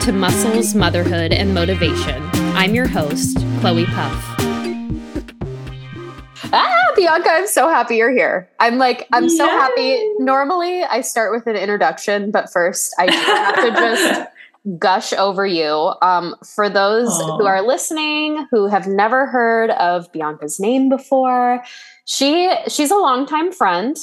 [0.00, 2.20] To Muscles, Motherhood, and Motivation.
[2.54, 4.34] I'm your host, Chloe Puff.
[6.52, 8.50] Ah, Bianca, I'm so happy you're here.
[8.58, 10.04] I'm like, I'm so happy.
[10.18, 14.28] Normally, I start with an introduction, but first, I have to just
[14.78, 15.92] gush over you.
[16.00, 17.38] Um, for those Aww.
[17.38, 21.62] who are listening who have never heard of Bianca's name before,
[22.06, 23.96] she she's a longtime friend,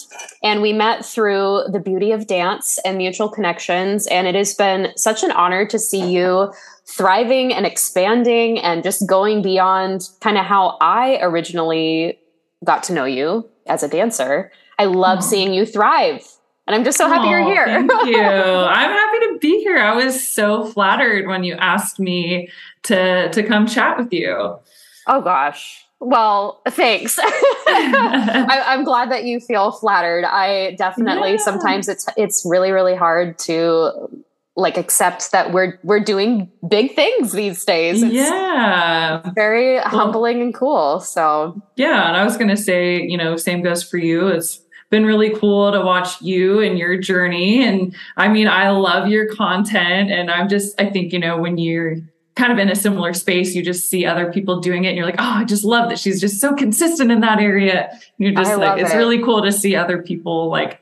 [0.43, 4.07] and we met through the beauty of dance and mutual connections.
[4.07, 6.51] And it has been such an honor to see you
[6.87, 12.19] thriving and expanding and just going beyond kind of how I originally
[12.63, 14.51] got to know you as a dancer.
[14.77, 15.23] I love Aww.
[15.23, 16.23] seeing you thrive.
[16.71, 17.65] And I'm just so happy Aww, you're here.
[17.65, 18.21] thank you.
[18.23, 19.77] I'm happy to be here.
[19.77, 22.47] I was so flattered when you asked me
[22.83, 24.57] to to come chat with you.
[25.05, 25.85] Oh gosh.
[25.99, 27.19] Well, thanks.
[27.21, 30.23] I, am glad that you feel flattered.
[30.23, 31.37] I definitely yeah.
[31.39, 34.23] sometimes it's it's really really hard to
[34.55, 38.01] like accept that we're we're doing big things these days.
[38.01, 41.01] It's yeah, very well, humbling and cool.
[41.01, 44.27] So yeah, and I was gonna say, you know, same goes for you.
[44.27, 47.63] It's been really cool to watch you and your journey.
[47.63, 51.57] And I mean, I love your content, and I'm just, I think, you know, when
[51.57, 51.95] you're
[52.35, 55.05] kind of in a similar space, you just see other people doing it and you're
[55.05, 57.89] like, oh, I just love that she's just so consistent in that area.
[57.91, 58.97] And you're just I like, it's it.
[58.97, 60.81] really cool to see other people like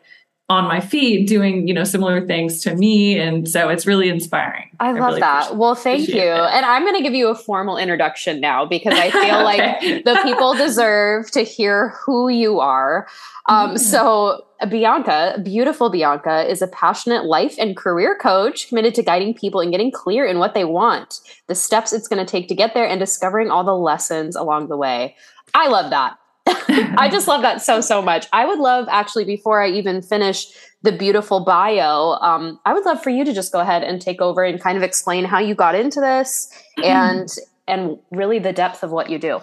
[0.50, 3.20] on my feed doing, you know, similar things to me.
[3.20, 4.70] And so it's really inspiring.
[4.80, 5.56] I, I love really that.
[5.58, 6.16] Well, thank you.
[6.16, 6.52] It.
[6.52, 9.44] And I'm going to give you a formal introduction now because I feel okay.
[9.44, 13.08] like the people deserve to hear who you are.
[13.50, 19.34] Um, so Bianca, beautiful Bianca, is a passionate life and career coach committed to guiding
[19.34, 22.56] people and getting clear in what they want, the steps it's going to take to
[22.56, 25.16] get there, and discovering all the lessons along the way.
[25.56, 26.18] I love that.
[26.48, 28.28] I just love that so, so much.
[28.32, 30.46] I would love, actually, before I even finish
[30.84, 34.22] the beautiful bio, um, I would love for you to just go ahead and take
[34.22, 36.50] over and kind of explain how you got into this
[36.84, 37.28] and
[37.68, 39.42] and really the depth of what you do.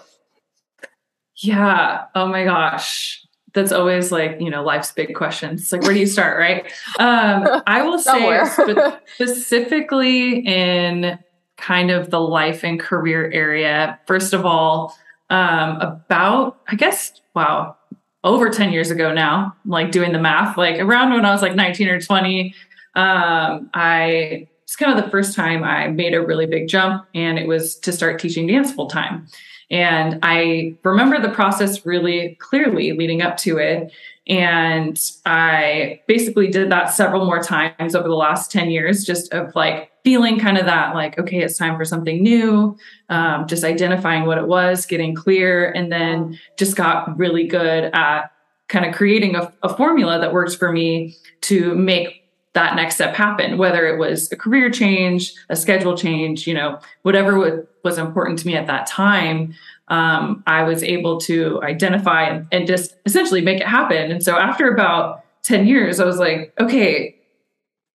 [1.35, 2.05] Yeah.
[2.15, 3.26] Oh my gosh
[3.57, 5.61] that's always like you know life's big questions.
[5.63, 6.71] It's like where do you start right?
[6.99, 11.17] Um, i will say spe- specifically in
[11.57, 14.95] kind of the life and career area first of all
[15.29, 17.75] um, about i guess wow
[18.23, 21.55] over 10 years ago now like doing the math like around when i was like
[21.55, 22.53] 19 or 20
[22.95, 27.39] um, i it's kind of the first time i made a really big jump and
[27.39, 29.27] it was to start teaching dance full time
[29.69, 33.91] and I remember the process really clearly leading up to it.
[34.27, 39.53] And I basically did that several more times over the last 10 years, just of
[39.55, 42.77] like feeling kind of that, like, okay, it's time for something new,
[43.09, 48.31] um, just identifying what it was, getting clear, and then just got really good at
[48.67, 52.23] kind of creating a, a formula that works for me to make
[52.53, 56.79] that next step happen, whether it was a career change, a schedule change, you know,
[57.03, 59.53] whatever was important to me at that time,
[59.87, 64.11] um, I was able to identify and, and just essentially make it happen.
[64.11, 67.15] And so after about 10 years, I was like, okay,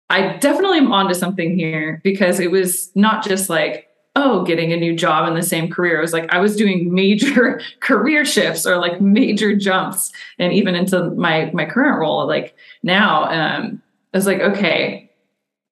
[0.09, 4.77] I definitely am onto something here because it was not just like, oh, getting a
[4.77, 5.97] new job in the same career.
[5.97, 10.75] It was like I was doing major career shifts or like major jumps and even
[10.75, 12.27] into my my current role.
[12.27, 13.81] Like now, um,
[14.13, 15.07] I was like, okay,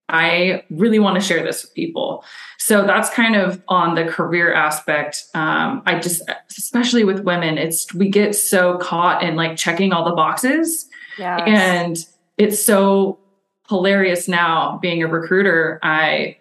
[0.09, 2.23] I really want to share this with people.
[2.65, 5.25] So that's kind of on the career aspect.
[5.35, 6.23] Um, I just,
[6.57, 10.89] especially with women, it's we get so caught in like checking all the boxes,
[11.19, 11.43] yes.
[11.45, 11.97] and
[12.39, 13.19] it's so
[13.69, 15.79] hilarious now being a recruiter.
[15.83, 16.37] I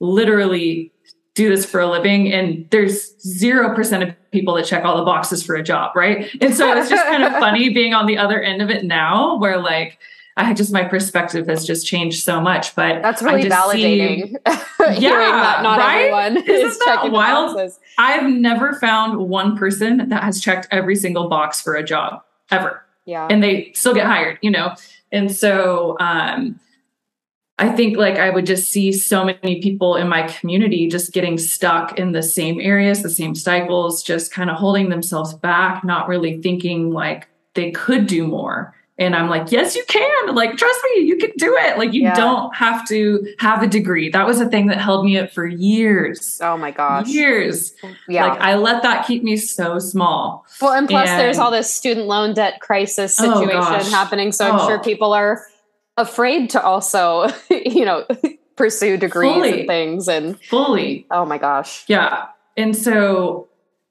[0.00, 0.92] literally
[1.36, 5.44] do this for a living and there's 0% of people that check all the boxes
[5.44, 8.42] for a job right and so it's just kind of funny being on the other
[8.42, 9.98] end of it now where like
[10.38, 12.74] I just my perspective has just changed so much.
[12.76, 14.30] But that's really validating.
[14.46, 16.12] See, yeah, that not right?
[16.12, 17.56] everyone Isn't is checking wild?
[17.56, 17.80] boxes.
[17.98, 22.84] I've never found one person that has checked every single box for a job ever.
[23.04, 24.38] Yeah, and they still get hired.
[24.40, 24.74] You know,
[25.10, 26.60] and so um,
[27.58, 31.36] I think like I would just see so many people in my community just getting
[31.36, 36.06] stuck in the same areas, the same cycles, just kind of holding themselves back, not
[36.06, 38.72] really thinking like they could do more.
[38.98, 40.34] And I'm like, yes, you can.
[40.34, 41.78] Like, trust me, you can do it.
[41.78, 42.14] Like, you yeah.
[42.14, 44.08] don't have to have a degree.
[44.08, 46.40] That was a thing that held me up for years.
[46.42, 47.06] Oh my gosh.
[47.06, 47.74] Years.
[48.08, 48.26] Yeah.
[48.26, 50.44] Like, I let that keep me so small.
[50.60, 54.32] Well, and plus, and, there's all this student loan debt crisis oh, situation oh happening.
[54.32, 54.82] So I'm sure oh.
[54.82, 55.46] people are
[55.96, 58.04] afraid to also, you know,
[58.56, 60.08] pursue degrees fully, and things.
[60.08, 61.06] And fully.
[61.12, 61.84] Oh my gosh.
[61.86, 62.26] Yeah.
[62.56, 63.48] And so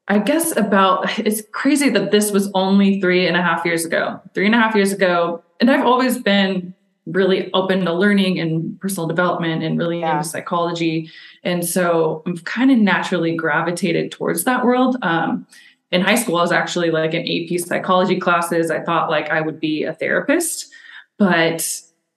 [0.08, 4.20] I guess about it's crazy that this was only three and a half years ago.
[4.34, 5.42] Three and a half years ago.
[5.60, 6.74] And I've always been
[7.06, 10.16] really open to learning and personal development and really Yeah.
[10.18, 11.10] into psychology.
[11.42, 14.96] And so I'm kind of naturally gravitated towards that world.
[15.02, 15.46] Um,
[15.90, 18.70] in high school, I was actually like in AP psychology classes.
[18.70, 20.70] I thought like I would be a therapist,
[21.18, 21.66] but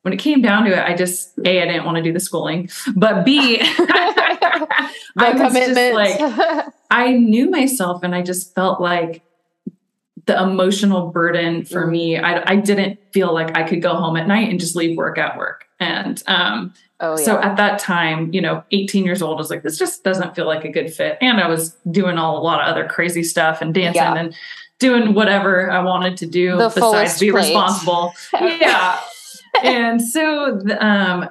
[0.01, 2.19] when it came down to it, I just a I didn't want to do the
[2.19, 3.61] schooling, but b
[5.17, 5.95] I was just commitment.
[5.95, 9.21] like I knew myself, and I just felt like
[10.27, 11.91] the emotional burden for Mm.
[11.91, 12.17] me.
[12.17, 15.17] I, I didn't feel like I could go home at night and just leave work
[15.17, 15.65] at work.
[15.79, 17.25] And um, oh yeah.
[17.25, 20.35] so at that time, you know, 18 years old, I was like, this just doesn't
[20.35, 21.17] feel like a good fit.
[21.21, 24.15] And I was doing all a lot of other crazy stuff and dancing Yeah.
[24.15, 24.35] and
[24.77, 27.45] doing whatever I wanted to do The besides be plate.
[27.45, 28.13] responsible.
[28.39, 28.99] yeah.
[29.63, 31.29] and so um,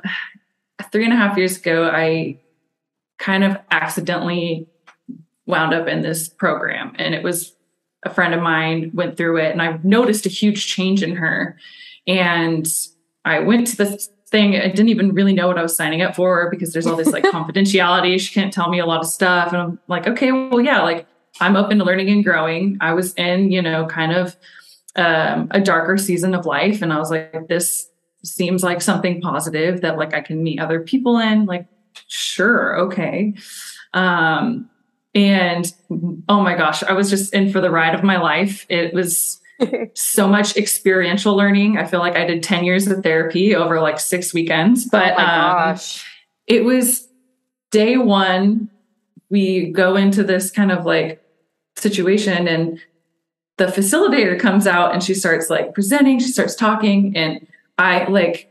[0.91, 2.39] three and a half years ago, I
[3.21, 4.67] kind of accidentally
[5.47, 6.93] wound up in this program.
[6.99, 7.55] And it was
[8.03, 11.57] a friend of mine went through it and I noticed a huge change in her.
[12.07, 12.67] And
[13.25, 14.57] I went to this thing.
[14.57, 17.13] I didn't even really know what I was signing up for because there's all this
[17.13, 18.19] like confidentiality.
[18.19, 19.53] She can't tell me a lot of stuff.
[19.53, 21.07] And I'm like, okay, well, yeah, like
[21.41, 22.79] I'm open to learning and growing.
[22.81, 24.35] I was in, you know, kind of
[24.97, 26.81] um, a darker season of life.
[26.81, 27.87] And I was like, this
[28.25, 31.45] seems like something positive that like I can meet other people in.
[31.45, 31.67] Like,
[32.07, 33.35] sure, okay.
[33.93, 34.71] Um,
[35.15, 35.73] and
[36.29, 38.65] oh my gosh, I was just in for the ride of my life.
[38.69, 39.41] It was
[39.95, 41.79] so much experiential learning.
[41.79, 45.17] I feel like I did 10 years of therapy over like six weekends, but oh
[45.17, 46.05] my um, gosh.
[46.47, 47.09] it was
[47.71, 48.71] day one.
[49.31, 51.23] We go into this kind of like
[51.77, 52.81] situation, and
[53.59, 57.47] the facilitator comes out and she starts like presenting, she starts talking, and
[57.79, 58.50] I like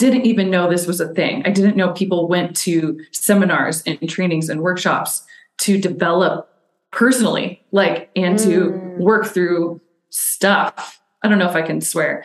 [0.00, 1.42] didn't even know this was a thing.
[1.46, 5.22] I didn't know people went to seminars and trainings and workshops
[5.58, 6.48] to develop
[6.90, 8.98] personally, like, and to Mm.
[8.98, 10.98] work through stuff.
[11.22, 12.24] I don't know if I can swear.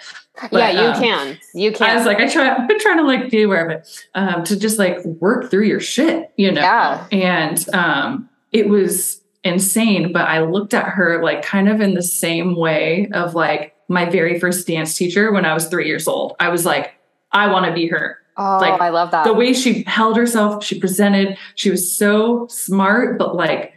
[0.51, 1.37] yeah, you um, can.
[1.53, 1.89] You can.
[1.89, 4.43] I was like, I try, I've been trying to like be aware of it, um,
[4.45, 6.61] to just like work through your shit, you know?
[6.61, 7.05] Yeah.
[7.11, 12.01] And um, it was insane, but I looked at her like kind of in the
[12.01, 16.35] same way of like my very first dance teacher when I was three years old.
[16.39, 16.94] I was like,
[17.35, 18.17] I want to be her.
[18.37, 19.25] oh, like, I love that.
[19.25, 23.73] The way she held herself, she presented, she was so smart, but like,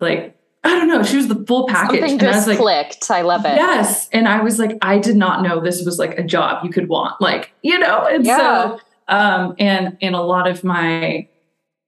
[0.00, 2.00] like, I don't know, she was the full package.
[2.00, 3.10] Something and I just like, clicked.
[3.10, 3.54] I love it.
[3.56, 4.08] Yes.
[4.12, 6.88] And I was like, I did not know this was like a job you could
[6.88, 7.20] want.
[7.20, 8.36] Like, you know, and Yeah.
[8.38, 11.28] so um and in a lot of my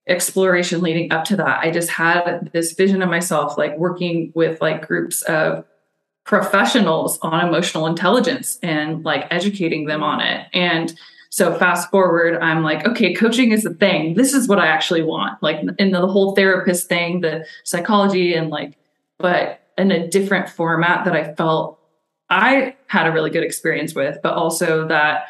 [0.07, 4.61] exploration leading up to that, I just had this vision of myself like working with
[4.61, 5.65] like groups of
[6.29, 10.47] professionals on emotional intelligence and like educating them on it.
[10.53, 10.95] And
[11.31, 14.13] so fast forward, I'm like, okay, coaching is the thing.
[14.13, 15.43] This is what I actually want.
[15.43, 18.77] Like in the whole therapist thing, the psychology and like,
[19.17, 21.81] but in a different format that I felt
[22.29, 25.29] I had a really good experience with, but also that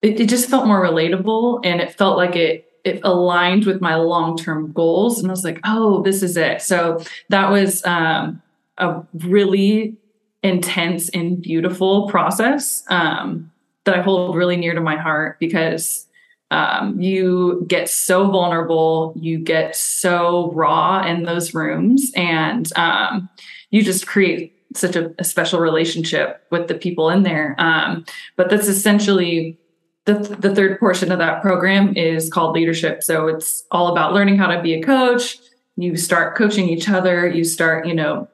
[0.00, 3.96] it, it just felt more relatable and it felt like it it aligned with my
[3.96, 5.18] long-term goals.
[5.18, 6.62] And I was like, oh, this is it.
[6.62, 8.42] So that was um,
[8.78, 9.98] a really
[10.44, 13.50] intense and beautiful process um,
[13.84, 16.06] that I hold really near to my heart because
[16.50, 23.28] um, you get so vulnerable, you get so raw in those rooms, and um,
[23.70, 27.54] you just create such a, a, special relationship with the people in there.
[27.58, 28.04] Um,
[28.36, 29.58] but that's essentially
[30.04, 33.02] the, the third portion of that program is called leadership.
[33.02, 35.38] So it's all about learning how to be a coach.
[35.76, 37.26] You start coaching each other.
[37.28, 38.28] You start, you know,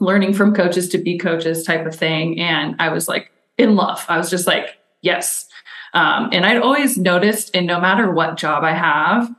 [0.00, 2.40] learning from coaches to be coaches type of thing.
[2.40, 4.04] And I was like in love.
[4.08, 5.46] I was just like, yes.
[5.92, 9.32] Um, and I'd always noticed, and no matter what job I have,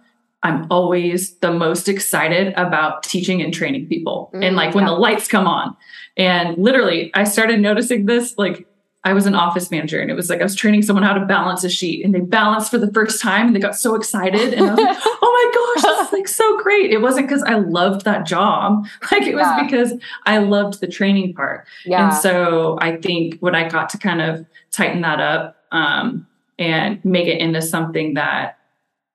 [0.43, 4.31] I'm always the most excited about teaching and training people.
[4.33, 4.91] Mm, and like when yeah.
[4.91, 5.75] the lights come on.
[6.17, 8.67] And literally, I started noticing this like
[9.05, 11.25] I was an office manager and it was like I was training someone how to
[11.27, 14.51] balance a sheet and they balanced for the first time and they got so excited
[14.55, 16.91] and I was like, oh my gosh, this is like so great.
[16.91, 18.87] It wasn't because I loved that job.
[19.11, 19.63] Like it was yeah.
[19.63, 19.93] because
[20.25, 21.67] I loved the training part.
[21.85, 22.09] Yeah.
[22.09, 27.03] And so I think when I got to kind of tighten that up um, and
[27.05, 28.57] make it into something that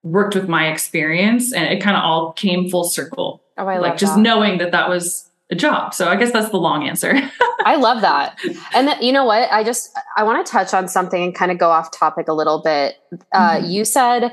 [0.02, 3.42] worked with my experience and it kind of all came full circle.
[3.58, 4.20] Oh, I like just that.
[4.22, 5.94] knowing that that was a job.
[5.94, 7.14] So I guess that's the long answer.
[7.64, 8.38] I love that.
[8.72, 9.50] And you know what?
[9.52, 12.32] I just I want to touch on something and kind of go off topic a
[12.32, 12.96] little bit.
[13.32, 13.66] Uh, Mm-hmm.
[13.66, 14.32] You said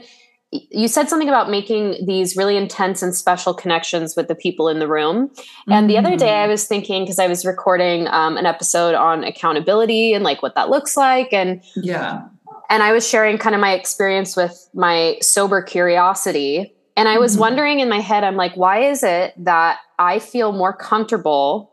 [0.51, 4.79] you said something about making these really intense and special connections with the people in
[4.79, 5.29] the room.
[5.67, 6.45] And the other day, Mm-hmm.
[6.45, 10.55] I was thinking because I was recording um, an episode on accountability and like what
[10.55, 12.23] that looks like, and yeah.
[12.69, 16.73] and I was sharing kind of my experience with my sober curiosity.
[16.97, 17.39] And I was Mhm.
[17.39, 21.71] wondering in my head, I'm like, why is it that I feel more comfortable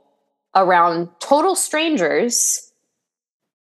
[0.54, 2.71] around total strangers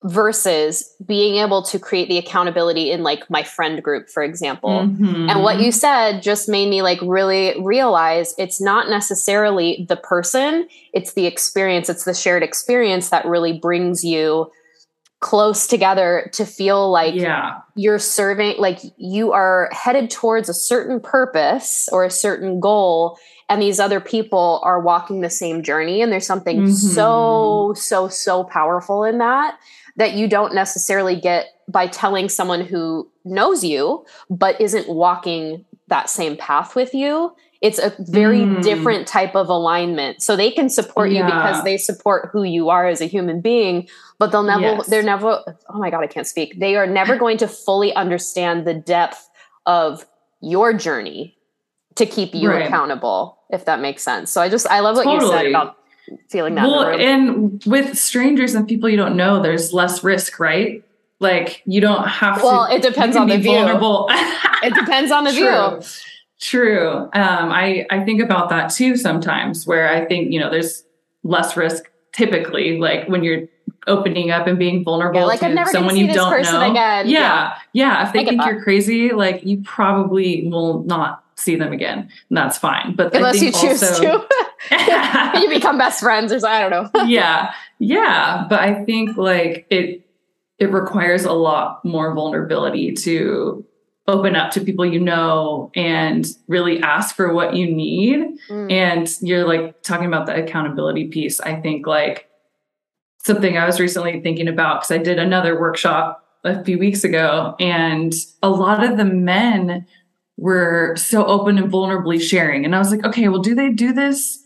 [0.04, 5.30] versus being able to create the accountability in like my friend group for example mm-hmm.
[5.30, 10.66] and what you said just made me like really realize it's not necessarily the person
[10.92, 14.50] it's the experience it's the shared experience that really brings you
[15.22, 17.60] close together to feel like yeah.
[17.76, 23.16] you're serving like you are headed towards a certain purpose or a certain goal
[23.48, 26.72] and these other people are walking the same journey and there's something mm-hmm.
[26.72, 29.56] so so so powerful in that
[29.94, 36.10] that you don't necessarily get by telling someone who knows you but isn't walking that
[36.10, 38.62] same path with you it's a very mm.
[38.62, 41.20] different type of alignment so they can support yeah.
[41.20, 43.88] you because they support who you are as a human being
[44.18, 44.86] but they'll never yes.
[44.88, 48.66] they're never oh my god i can't speak they are never going to fully understand
[48.66, 49.30] the depth
[49.64, 50.04] of
[50.40, 51.36] your journey
[51.94, 52.66] to keep you right.
[52.66, 55.24] accountable if that makes sense so i just i love what totally.
[55.24, 55.78] you said about
[56.28, 60.84] feeling that well and with strangers and people you don't know there's less risk right
[61.20, 64.08] like you don't have well, to well it depends on the view vulnerable.
[64.10, 65.78] it depends on the True.
[65.78, 65.88] view
[66.42, 67.08] True.
[67.12, 70.82] Um, I I think about that too sometimes, where I think you know there's
[71.22, 73.42] less risk typically, like when you're
[73.86, 76.70] opening up and being vulnerable yeah, like to someone you don't know.
[76.70, 77.08] Again.
[77.08, 78.06] Yeah, yeah, yeah.
[78.08, 78.46] If they think that.
[78.48, 82.10] you're crazy, like you probably will not see them again.
[82.28, 82.96] And that's fine.
[82.96, 84.26] But unless you choose also,
[84.70, 87.02] to, you become best friends, or I don't know.
[87.04, 88.46] yeah, yeah.
[88.50, 90.04] But I think like it
[90.58, 93.64] it requires a lot more vulnerability to
[94.08, 98.38] open up to people you know and really ask for what you need.
[98.48, 98.72] Mm.
[98.72, 101.40] And you're like talking about the accountability piece.
[101.40, 102.28] I think like
[103.18, 107.54] something I was recently thinking about because I did another workshop a few weeks ago,
[107.60, 109.86] and a lot of the men
[110.36, 112.64] were so open and vulnerably sharing.
[112.64, 114.42] And I was like, okay, well, do they do this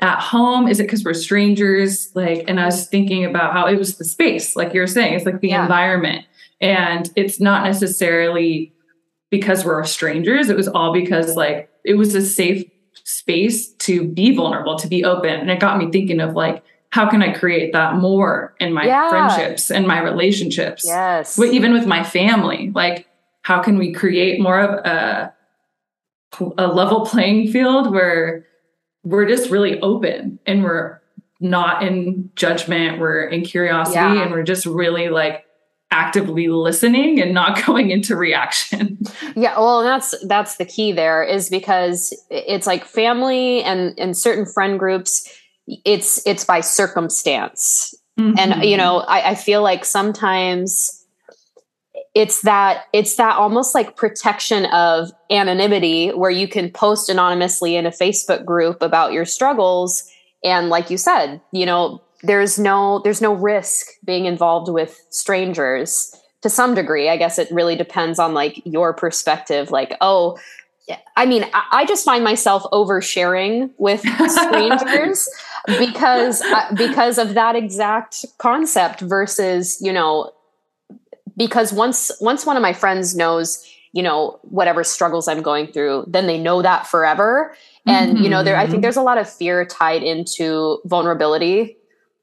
[0.00, 0.66] at home?
[0.66, 2.10] Is it because we're strangers?
[2.14, 5.24] Like, and I was thinking about how it was the space, like you're saying, it's
[5.24, 5.62] like the yeah.
[5.62, 6.24] environment.
[6.60, 8.72] And it's not necessarily
[9.30, 10.48] because we're strangers.
[10.48, 12.68] It was all because like it was a safe
[13.04, 15.30] space to be vulnerable, to be open.
[15.30, 18.84] And it got me thinking of like, how can I create that more in my
[18.84, 19.08] yeah.
[19.08, 20.84] friendships and my relationships?
[20.86, 21.36] Yes.
[21.36, 23.06] But even with my family, like
[23.42, 25.32] how can we create more of a
[26.58, 28.46] a level playing field where
[29.04, 31.00] we're just really open and we're
[31.40, 34.22] not in judgment, we're in curiosity yeah.
[34.22, 35.45] and we're just really like
[35.90, 38.98] actively listening and not going into reaction.
[39.34, 44.46] Yeah, well, that's that's the key there is because it's like family and and certain
[44.46, 45.28] friend groups
[45.84, 47.94] it's it's by circumstance.
[48.18, 48.38] Mm-hmm.
[48.38, 51.04] And you know, I, I feel like sometimes
[52.14, 57.84] it's that it's that almost like protection of anonymity where you can post anonymously in
[57.84, 60.10] a Facebook group about your struggles
[60.44, 66.14] and like you said, you know, there's no there's no risk being involved with strangers
[66.42, 70.38] to some degree i guess it really depends on like your perspective like oh
[71.16, 75.28] i mean i just find myself oversharing with strangers
[75.78, 80.30] because uh, because of that exact concept versus you know
[81.36, 86.04] because once once one of my friends knows you know whatever struggles i'm going through
[86.06, 87.54] then they know that forever
[87.86, 88.24] and mm-hmm.
[88.24, 88.82] you know there i think mm-hmm.
[88.82, 91.76] there's a lot of fear tied into vulnerability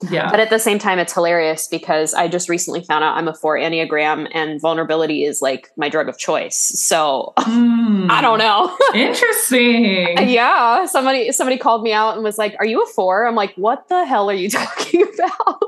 [0.10, 0.30] yeah.
[0.30, 3.34] But at the same time, it's hilarious because I just recently found out I'm a
[3.34, 6.58] four Enneagram and vulnerability is like my drug of choice.
[6.76, 8.76] So mm, I don't know.
[8.94, 10.30] interesting.
[10.30, 10.86] yeah.
[10.86, 13.26] Somebody somebody called me out and was like, Are you a four?
[13.26, 15.64] I'm like, what the hell are you talking about?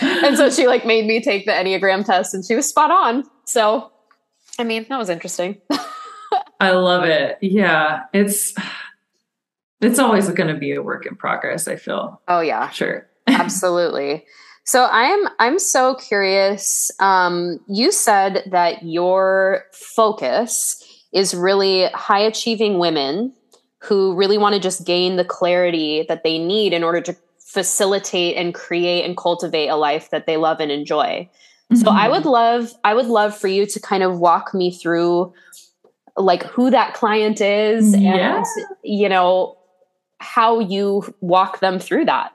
[0.00, 3.24] and so she like made me take the Enneagram test and she was spot on.
[3.44, 3.90] So
[4.58, 5.60] I mean, that was interesting.
[6.60, 7.38] I love it.
[7.42, 8.04] Yeah.
[8.12, 8.54] It's
[9.80, 12.20] it's always going to be a work in progress, I feel.
[12.28, 12.70] Oh yeah.
[12.70, 13.06] Sure.
[13.40, 14.24] Absolutely.
[14.64, 16.90] So I'm I'm so curious.
[16.98, 23.32] Um, you said that your focus is really high achieving women
[23.78, 28.36] who really want to just gain the clarity that they need in order to facilitate
[28.36, 31.28] and create and cultivate a life that they love and enjoy.
[31.72, 31.76] Mm-hmm.
[31.76, 32.30] So I would mm-hmm.
[32.30, 35.32] love I would love for you to kind of walk me through
[36.16, 38.38] like who that client is yeah.
[38.38, 38.46] and
[38.82, 39.58] you know
[40.18, 42.33] how you walk them through that.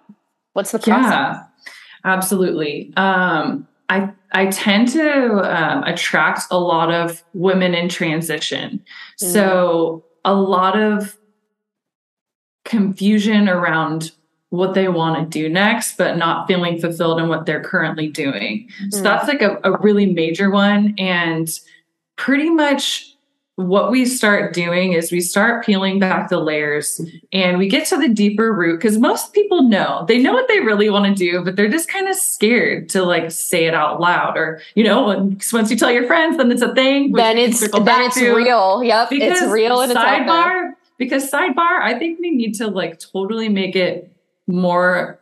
[0.60, 1.10] What's the process?
[1.10, 1.44] Yeah,
[2.04, 2.92] absolutely.
[2.98, 8.84] Um, I I tend to um, attract a lot of women in transition.
[9.22, 9.32] Mm.
[9.32, 11.18] So a lot of
[12.66, 14.12] confusion around
[14.50, 18.68] what they want to do next, but not feeling fulfilled in what they're currently doing.
[18.90, 19.04] So mm.
[19.04, 20.94] that's like a, a really major one.
[20.98, 21.50] And
[22.18, 23.09] pretty much
[23.60, 27.02] what we start doing is we start peeling back the layers
[27.34, 30.62] and we get to the deeper root because most people know they know what they
[30.62, 34.00] really want to do but they're just kind of scared to like say it out
[34.00, 37.60] loud or you know once you tell your friends then it's a thing then it's
[37.60, 38.34] then it's to.
[38.34, 42.68] real yep because it's real and it's sidebar because sidebar i think we need to
[42.68, 44.10] like totally make it
[44.48, 45.20] more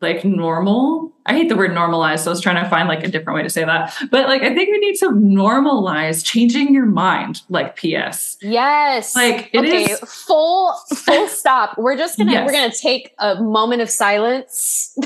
[0.00, 1.12] like normal.
[1.30, 3.44] I hate the word normalize, so I was trying to find like a different way
[3.44, 3.94] to say that.
[4.10, 8.36] But like I think we need to normalize changing your mind, like PS.
[8.42, 9.14] Yes.
[9.14, 11.78] Like it okay, is full full stop.
[11.78, 12.44] We're just gonna yes.
[12.44, 14.98] we're gonna take a moment of silence.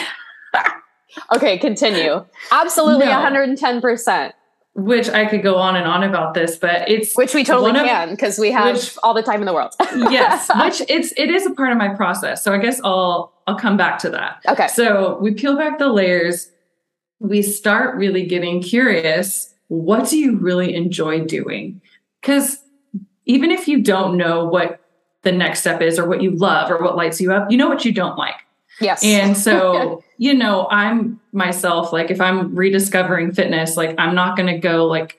[1.34, 2.26] okay, continue.
[2.52, 4.32] Absolutely 110%
[4.78, 8.10] which I could go on and on about this, but it's which we totally can
[8.10, 9.72] because we have which, all the time in the world.
[9.80, 12.44] yes, which it's it is a part of my process.
[12.44, 14.42] So I guess I'll I'll come back to that.
[14.46, 14.68] Okay.
[14.68, 16.50] So we peel back the layers.
[17.18, 19.54] We start really getting curious.
[19.68, 21.80] What do you really enjoy doing?
[22.20, 22.58] Because
[23.24, 24.80] even if you don't know what
[25.22, 27.68] the next step is, or what you love, or what lights you up, you know
[27.68, 28.36] what you don't like.
[28.80, 29.02] Yes.
[29.02, 34.52] And so, you know, I'm myself, like if I'm rediscovering fitness, like I'm not going
[34.54, 35.18] to go like,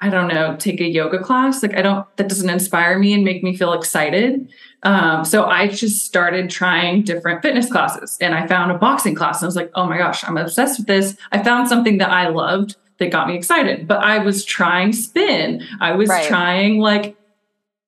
[0.00, 1.62] I don't know, take a yoga class.
[1.62, 4.48] Like I don't, that doesn't inspire me and make me feel excited.
[4.82, 9.40] Um, so I just started trying different fitness classes and I found a boxing class
[9.40, 11.16] and I was like, oh my gosh, I'm obsessed with this.
[11.32, 15.62] I found something that I loved that got me excited, but I was trying spin.
[15.80, 16.26] I was right.
[16.26, 17.16] trying like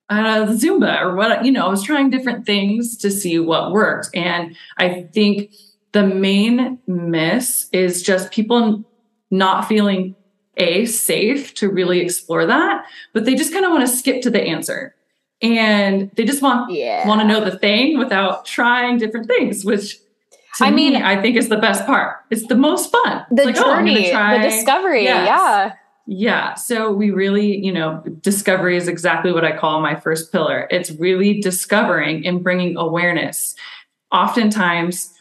[0.09, 4.09] uh, Zumba or what, you know, I was trying different things to see what worked.
[4.15, 5.55] And I think
[5.93, 8.85] the main miss is just people
[9.31, 10.15] not feeling
[10.59, 12.07] a safe to really mm-hmm.
[12.07, 14.95] explore that, but they just kind of want to skip to the answer.
[15.41, 17.07] And they just want yeah.
[17.07, 19.99] want to know the thing without trying different things, which
[20.61, 22.17] I me, mean, I think is the best part.
[22.31, 23.25] It's the most fun.
[23.31, 25.05] The like, oh, journey, oh, the discovery.
[25.05, 25.27] Yes.
[25.27, 25.73] Yeah.
[26.11, 26.55] Yeah.
[26.55, 30.67] So we really, you know, discovery is exactly what I call my first pillar.
[30.71, 33.55] It's really discovering and bringing awareness.
[34.11, 35.12] Oftentimes,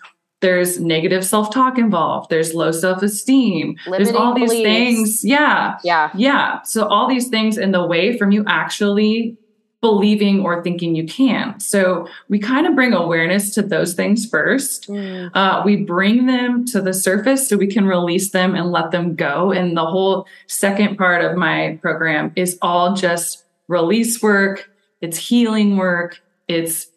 [0.42, 4.68] there's negative self-talk involved there's low self-esteem Limiting there's all these beliefs.
[4.68, 9.38] things yeah yeah yeah so all these things in the way from you actually
[9.82, 11.60] believing or thinking you can.
[11.60, 14.90] So we kind of bring awareness to those things first.
[14.90, 15.30] Mm.
[15.34, 19.16] Uh, we bring them to the surface so we can release them and let them
[19.16, 19.52] go.
[19.52, 24.70] And the whole second part of my program is all just release work,
[25.02, 26.88] it's healing work, it's,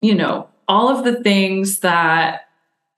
[0.00, 2.45] you know, all of the things that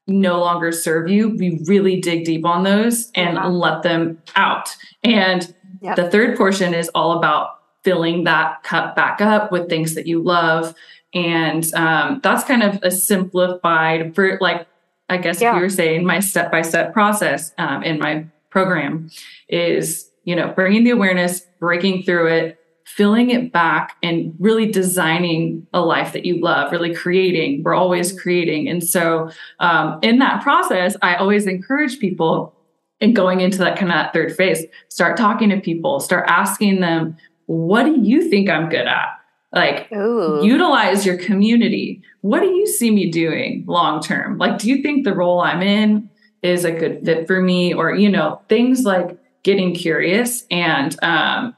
[0.09, 1.37] no longer serve you.
[1.37, 4.75] We really dig deep on those and let them out.
[5.05, 5.97] And yep.
[5.97, 10.23] the third portion is all about filling that cup back up with things that you
[10.23, 10.75] love.
[11.15, 14.67] And um, that's kind of a simplified, for like,
[15.09, 15.55] I guess yeah.
[15.55, 19.11] you were saying my step by step process um, in my program
[19.49, 22.58] is, you know, bringing the awareness, breaking through it,
[22.97, 27.63] filling it back, and really designing a life that you love, really creating.
[27.63, 28.69] We're always creating.
[28.69, 32.55] And so um, in that process, I always encourage people
[33.01, 36.81] and going into that kind of that third phase, start talking to people, start asking
[36.81, 39.09] them, what do you think I'm good at?
[39.53, 40.45] Like, Ooh.
[40.45, 42.03] utilize your community.
[42.23, 44.39] What do you see me doing long term?
[44.39, 46.11] Like, do you think the role I'm in
[46.43, 47.73] is a good fit for me?
[47.73, 51.55] Or, you know, things like getting curious and, um,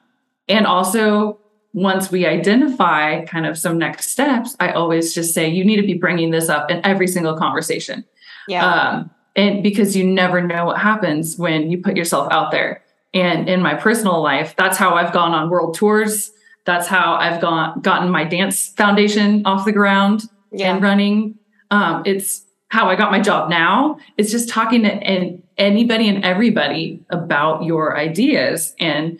[0.50, 1.38] and also
[1.72, 5.86] once we identify kind of some next steps, I always just say, you need to
[5.86, 8.04] be bringing this up in every single conversation.
[8.48, 8.66] Yeah.
[8.66, 12.82] Um, and because you never know what happens when you put yourself out there.
[13.14, 16.32] And in my personal life, that's how I've gone on world tours.
[16.64, 20.72] That's how I've gone gotten my dance foundation off the ground yeah.
[20.72, 21.38] and running.
[21.70, 23.98] Um, it's how I got my job now.
[24.16, 28.74] It's just talking to and anybody and everybody about your ideas.
[28.78, 29.18] And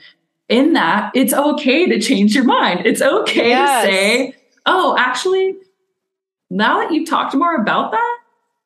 [0.50, 2.84] in that, it's okay to change your mind.
[2.84, 3.84] It's okay yes.
[3.84, 4.34] to say,
[4.66, 5.56] oh, actually,
[6.50, 8.16] now that you've talked more about that,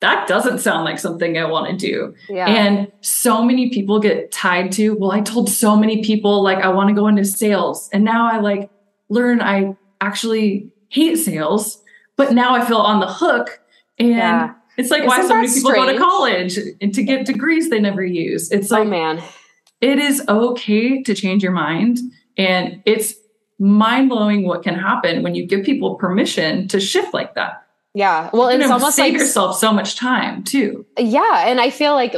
[0.00, 2.14] that doesn't sound like something I want to do.
[2.28, 2.48] Yeah.
[2.48, 6.68] And so many people get tied to, well, I told so many people like I
[6.68, 7.90] want to go into sales.
[7.92, 8.70] And now I like
[9.08, 11.82] learn I actually hate sales,
[12.16, 13.60] but now I feel on the hook.
[13.98, 14.54] And yeah.
[14.76, 15.86] it's like Isn't why so many people strange?
[15.86, 18.50] go to college and to get degrees they never use.
[18.50, 19.22] It's oh, like, oh man,
[19.84, 21.98] it is okay to change your mind.
[22.38, 23.14] And it's
[23.58, 27.66] mind blowing what can happen when you give people permission to shift like that.
[27.92, 28.30] Yeah.
[28.32, 30.86] Well, it's almost save like yourself so much time too.
[30.98, 31.46] Yeah.
[31.46, 32.14] And I feel like,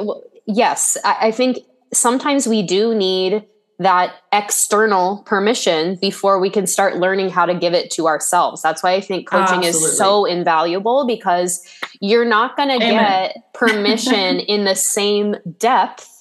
[0.46, 1.59] yes, I, I think
[1.92, 3.44] sometimes we do need
[3.79, 8.62] that external permission before we can start learning how to give it to ourselves.
[8.62, 9.90] That's why I think coaching Absolutely.
[9.90, 11.66] is so invaluable because
[12.00, 16.15] you're not going to get permission in the same depth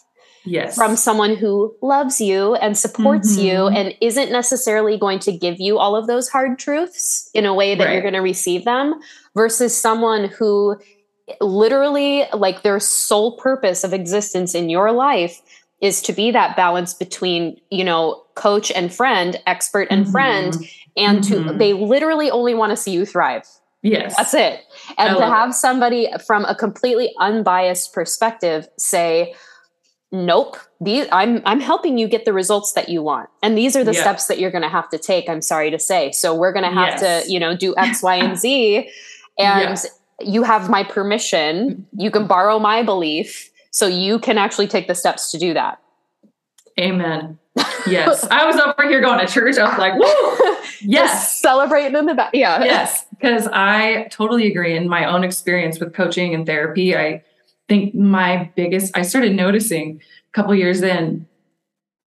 [0.46, 0.76] yes.
[0.76, 3.46] from someone who loves you and supports mm-hmm.
[3.46, 7.54] you and isn't necessarily going to give you all of those hard truths in a
[7.54, 7.94] way that right.
[7.94, 9.00] you're going to receive them
[9.36, 10.78] versus someone who
[11.42, 15.42] literally like their sole purpose of existence in your life
[15.82, 20.12] is to be that balance between you know coach and friend expert and mm-hmm.
[20.12, 20.58] friend
[20.96, 21.48] and mm-hmm.
[21.48, 23.44] to they literally only want to see you thrive
[23.82, 24.62] yes that's it
[24.98, 29.34] and to have somebody from a completely unbiased perspective say
[30.12, 33.84] nope these i'm i'm helping you get the results that you want and these are
[33.84, 36.54] the steps that you're going to have to take i'm sorry to say so we're
[36.54, 37.26] going to have yes.
[37.26, 38.90] to you know do x y and z
[39.38, 39.78] and
[40.22, 41.86] you have my permission.
[41.98, 43.52] You can borrow my belief.
[43.72, 45.82] So you can actually take the steps to do that.
[46.80, 47.40] Amen.
[47.88, 48.26] Yes.
[48.32, 49.60] I was over here going to church.
[49.60, 51.40] I was like, whoa, yes.
[51.40, 52.32] celebrating in the back.
[52.34, 52.64] Yeah.
[52.64, 53.06] Yes.
[53.12, 54.76] Because I totally agree.
[54.76, 57.24] In my own experience with coaching and therapy, I
[57.68, 61.28] think my biggest, I started noticing a couple years in,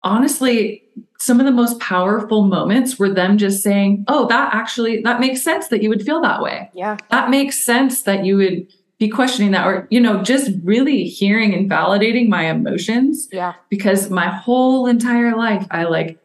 [0.04, 0.84] honestly,
[1.20, 5.42] some of the most powerful moments were them just saying, Oh, that actually, that makes
[5.42, 6.70] sense that you would feel that way.
[6.74, 6.98] Yeah.
[7.12, 8.68] That makes sense that you would
[9.00, 13.28] be questioning that or, you know, just really hearing and validating my emotions.
[13.32, 13.54] Yeah.
[13.70, 16.20] Because my whole entire life, I like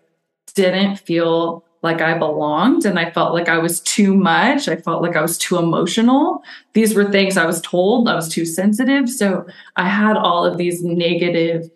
[0.55, 4.69] didn't feel like I belonged and I felt like I was too much.
[4.69, 6.43] I felt like I was too emotional.
[6.73, 9.09] These were things I was told I was too sensitive.
[9.09, 11.71] So I had all of these negative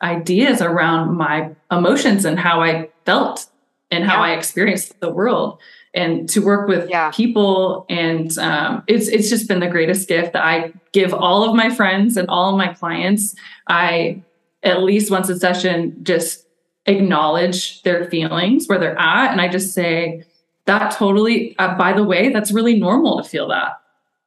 [0.00, 3.46] ideas around my emotions and how I felt
[3.90, 4.32] and how yeah.
[4.32, 5.60] I experienced the world.
[5.92, 7.10] And to work with yeah.
[7.12, 11.56] people, and um, it's it's just been the greatest gift that I give all of
[11.56, 13.34] my friends and all of my clients.
[13.68, 14.22] I
[14.62, 16.44] at least once a session just
[16.88, 20.24] acknowledge their feelings where they're at, and I just say
[20.64, 21.56] that totally.
[21.58, 23.80] Uh, by the way, that's really normal to feel that.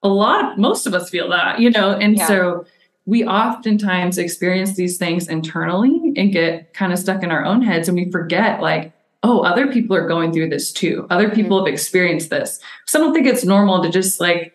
[0.03, 2.27] A lot, of, most of us feel that, you know, and yeah.
[2.27, 2.65] so
[3.05, 7.87] we oftentimes experience these things internally and get kind of stuck in our own heads
[7.87, 8.93] and we forget like
[9.23, 11.35] oh other people are going through this too other mm-hmm.
[11.35, 11.65] people mm-hmm.
[11.65, 14.53] have experienced this so i don't think it's normal to just like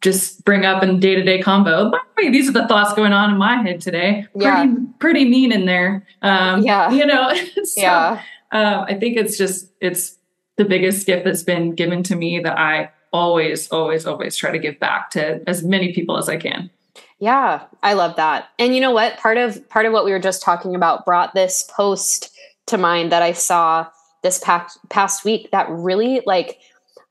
[0.00, 3.30] just bring up in day-to-day convo by the way these are the thoughts going on
[3.30, 4.64] in my head today yeah.
[4.64, 8.22] pretty pretty mean in there um yeah you know so, yeah
[8.52, 10.18] uh, i think it's just it's
[10.56, 14.58] the biggest gift that's been given to me that i always always always try to
[14.58, 16.70] give back to as many people as i can
[17.18, 18.50] yeah, I love that.
[18.58, 19.16] And you know what?
[19.16, 22.30] Part of part of what we were just talking about brought this post
[22.66, 23.86] to mind that I saw
[24.22, 26.58] this past past week that really like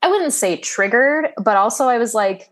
[0.02, 2.50] I wouldn't say triggered, but also I was like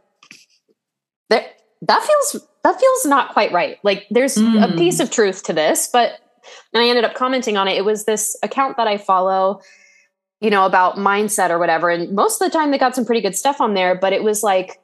[1.30, 3.78] that that feels that feels not quite right.
[3.82, 4.62] Like there's mm.
[4.62, 6.20] a piece of truth to this, but
[6.72, 7.76] and I ended up commenting on it.
[7.76, 9.60] It was this account that I follow,
[10.40, 11.88] you know, about mindset or whatever.
[11.90, 14.22] And most of the time they got some pretty good stuff on there, but it
[14.22, 14.80] was like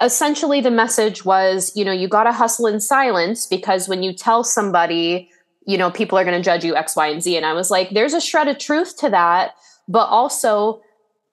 [0.00, 4.12] essentially the message was you know you got to hustle in silence because when you
[4.12, 5.30] tell somebody
[5.66, 7.70] you know people are going to judge you x y and z and i was
[7.70, 9.54] like there's a shred of truth to that
[9.88, 10.80] but also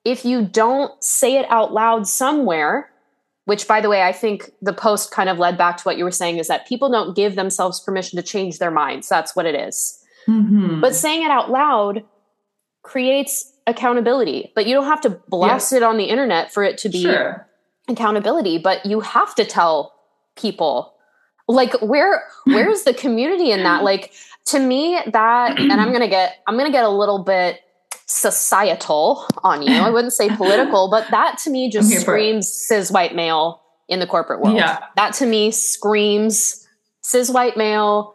[0.04, 2.89] if you don't say it out loud somewhere
[3.50, 6.04] which by the way i think the post kind of led back to what you
[6.04, 9.08] were saying is that people don't give themselves permission to change their minds.
[9.08, 9.98] That's what it is.
[10.28, 10.80] Mm-hmm.
[10.80, 12.04] but saying it out loud
[12.82, 14.52] creates accountability.
[14.54, 17.48] But you don't have to blast it on the internet for it to be sure.
[17.88, 19.94] accountability, but you have to tell
[20.36, 20.94] people.
[21.48, 23.82] Like where where's the community in that?
[23.90, 24.12] Like
[24.46, 27.60] to me that and i'm gonna get i'm gonna get a little bit
[28.10, 33.14] societal on you i wouldn't say political but that to me just screams cis white
[33.14, 34.78] male in the corporate world yeah.
[34.96, 36.66] that to me screams
[37.02, 38.14] cis white male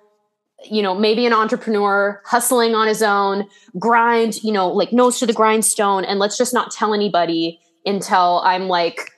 [0.70, 3.48] you know maybe an entrepreneur hustling on his own
[3.80, 8.42] grind you know like nose to the grindstone and let's just not tell anybody until
[8.44, 9.12] i'm like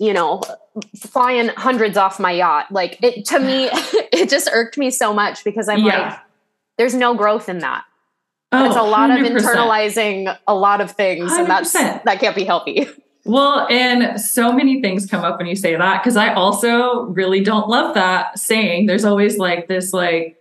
[0.00, 0.40] you know,
[0.98, 2.72] flying hundreds off my yacht.
[2.72, 3.68] Like it to me,
[4.12, 6.08] it just irked me so much because I'm yeah.
[6.08, 6.18] like,
[6.78, 7.84] there's no growth in that.
[8.52, 9.20] Oh, it's a lot 100%.
[9.20, 11.38] of internalizing a lot of things, 100%.
[11.38, 12.88] and that's that can't be healthy.
[13.24, 17.42] Well, and so many things come up when you say that because I also really
[17.42, 18.86] don't love that saying.
[18.86, 20.38] There's always like this, like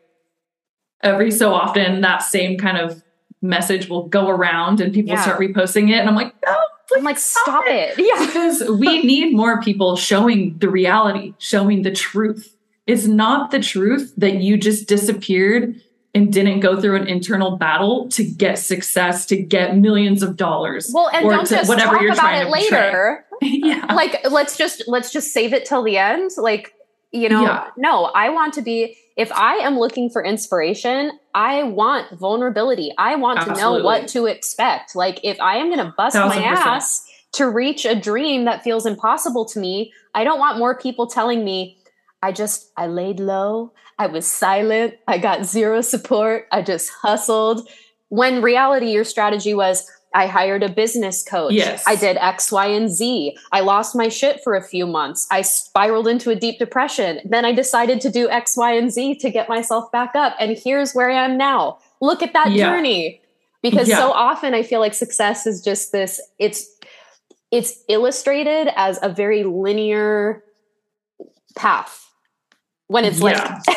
[1.03, 3.03] every so often, that same kind of
[3.41, 5.21] message will go around and people yeah.
[5.21, 6.57] start reposting it, and I'm like, no,
[6.95, 7.99] I'm like, stop it.
[7.99, 8.05] it.
[8.19, 8.25] Yeah.
[8.25, 12.55] Because we need more people showing the reality, showing the truth.
[12.87, 15.79] It's not the truth that you just disappeared
[16.19, 20.91] and didn't go through an internal battle to get success, to get millions of dollars.
[20.93, 23.25] Well, and don't just whatever talk you're about it later.
[23.41, 23.85] yeah.
[23.99, 26.31] Like let's just let's just save it till the end.
[26.37, 26.73] Like,
[27.11, 27.69] you know, yeah.
[27.77, 32.93] no, I want to be if I am looking for inspiration, I want vulnerability.
[32.97, 33.61] I want Absolutely.
[33.61, 34.95] to know what to expect.
[34.95, 38.85] Like if I am going to bust my ass to reach a dream that feels
[38.85, 41.77] impossible to me, I don't want more people telling me
[42.21, 43.71] I just, I laid low.
[43.97, 44.95] I was silent.
[45.07, 46.47] I got zero support.
[46.51, 47.67] I just hustled.
[48.09, 51.53] When reality, your strategy was, I hired a business coach.
[51.53, 51.83] Yes.
[51.85, 53.37] I did X, Y, and Z.
[53.51, 55.27] I lost my shit for a few months.
[55.29, 57.19] I spiraled into a deep depression.
[57.23, 60.35] Then I decided to do X, Y, and Z to get myself back up.
[60.39, 61.77] And here's where I am now.
[62.01, 62.69] Look at that Yeah.
[62.71, 63.21] journey.
[63.61, 63.97] Because Yeah.
[63.97, 66.65] so often I feel like success is just this, it's
[67.51, 70.43] it's illustrated as a very linear
[71.55, 72.08] path
[72.89, 73.61] when it's Yeah.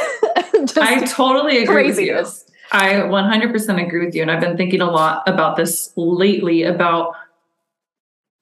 [0.55, 2.25] like I totally agree with you.
[2.73, 4.23] I 100% agree with you.
[4.23, 7.15] And I've been thinking a lot about this lately about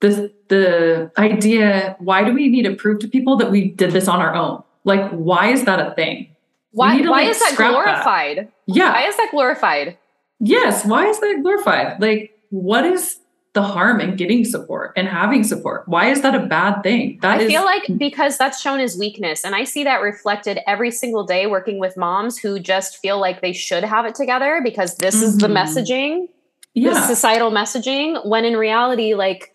[0.00, 4.08] the, the idea why do we need to prove to people that we did this
[4.08, 4.62] on our own?
[4.84, 6.34] Like, why is that a thing?
[6.70, 7.84] Why, to, why like, is that scrap that.
[7.84, 8.48] glorified?
[8.66, 8.92] Yeah.
[8.92, 9.98] Why is that glorified?
[10.38, 10.84] yes.
[10.86, 12.00] Why is that glorified?
[12.00, 13.18] Like, what is
[13.52, 15.82] the harm in getting support and having support?
[15.88, 17.18] Why is that a bad thing?
[17.22, 19.44] That I is- feel like because that's shown as weakness.
[19.44, 23.40] And I see that reflected every single day working with moms who just feel like
[23.40, 25.56] they should have it together because this is the Mhm.
[25.56, 26.28] messaging,
[26.76, 29.52] the societal messaging, when in reality, like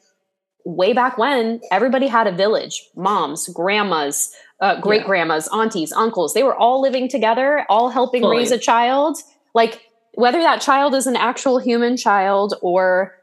[0.65, 4.31] way back when, everybody had a village moms, grandmas,
[4.61, 6.33] uh, great grandmas, aunties, uncles.
[6.33, 8.37] They were all living together, all helping Fully.
[8.39, 9.17] raise a child.
[9.53, 9.81] Like
[10.15, 13.14] whether that child is an actual human child or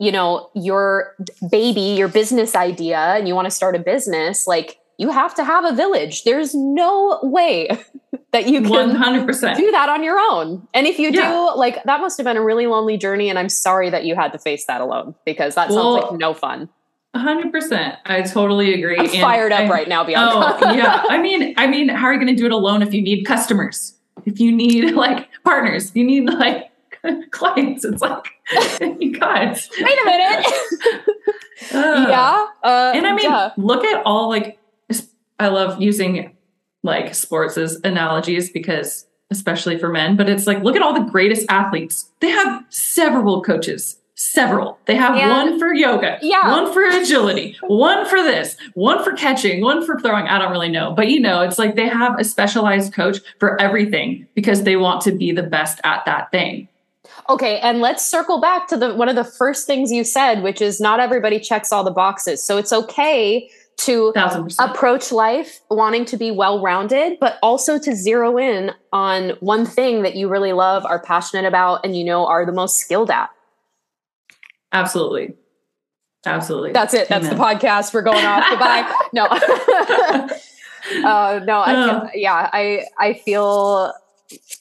[0.00, 1.14] you know your
[1.50, 5.44] baby your business idea and you want to start a business like you have to
[5.44, 7.68] have a village there's no way
[8.32, 9.56] that you can 100%.
[9.56, 11.30] do that on your own and if you Yeah.
[11.30, 14.14] do like that must have been a really lonely journey and i'm sorry that you
[14.16, 16.68] had to face that alone because that sounds like no fun
[17.14, 17.96] 100%.
[18.06, 18.96] I totally agree.
[18.96, 21.02] i'm And fired up I- right now bianca Oh yeah.
[21.08, 23.24] I mean, I mean, how are you going to do it alone if you need
[23.24, 23.96] customers?
[24.26, 26.69] If you need like partners, you need like
[27.30, 27.84] clients.
[27.84, 28.26] It's like
[29.00, 29.68] you guys.
[29.80, 30.46] wait a minute
[31.72, 32.08] Ugh.
[32.08, 33.50] yeah uh, And I mean, yeah.
[33.56, 34.58] look at all like
[35.38, 36.36] I love using
[36.82, 41.08] like sports as analogies because especially for men, but it's like look at all the
[41.10, 42.10] greatest athletes.
[42.20, 43.96] They have several coaches.
[44.16, 44.78] Several.
[44.84, 45.28] They have Yeah.
[45.44, 46.50] one for yoga, Yeah.
[46.50, 50.26] one for agility, one for this, one for catching, one for throwing.
[50.26, 50.92] I don't really know.
[50.94, 55.00] But you know, it's like they have a specialized coach for everything because they want
[55.02, 56.68] to be the best at that thing.
[57.30, 60.60] Okay, and let's circle back to the one of the first things you said, which
[60.60, 62.44] is not everybody checks all the boxes.
[62.44, 64.12] So it's okay to
[64.58, 70.16] approach life wanting to be well-rounded, but also to zero in on one thing that
[70.16, 73.30] you really love, are passionate about, and you know are the most skilled at.
[74.72, 75.34] Absolutely.
[76.26, 76.72] Absolutely.
[76.72, 77.08] That's it.
[77.08, 77.94] That's the podcast.
[77.94, 78.44] We're going off.
[78.50, 78.92] Goodbye.
[79.12, 79.24] No.
[81.08, 81.60] uh, no.
[81.60, 82.00] I Oh.
[82.00, 82.50] feel, yeah.
[82.52, 83.92] I I feel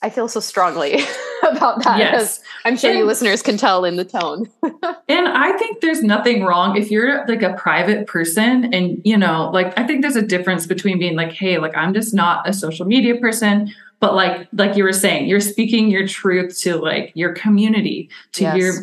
[0.01, 0.95] I feel so strongly
[1.43, 1.99] about that.
[1.99, 2.41] Yes.
[2.65, 4.49] I'm sure you listeners can tell in the tone.
[5.10, 9.49] And I think there's nothing wrong if you're like a private person and, you know,
[9.51, 12.53] like I think there's a difference between being like, hey, like I'm just not a
[12.53, 17.12] social media person, but like like you were saying, you're speaking your truth to like
[17.15, 18.58] your community, to Yes.
[18.58, 18.73] your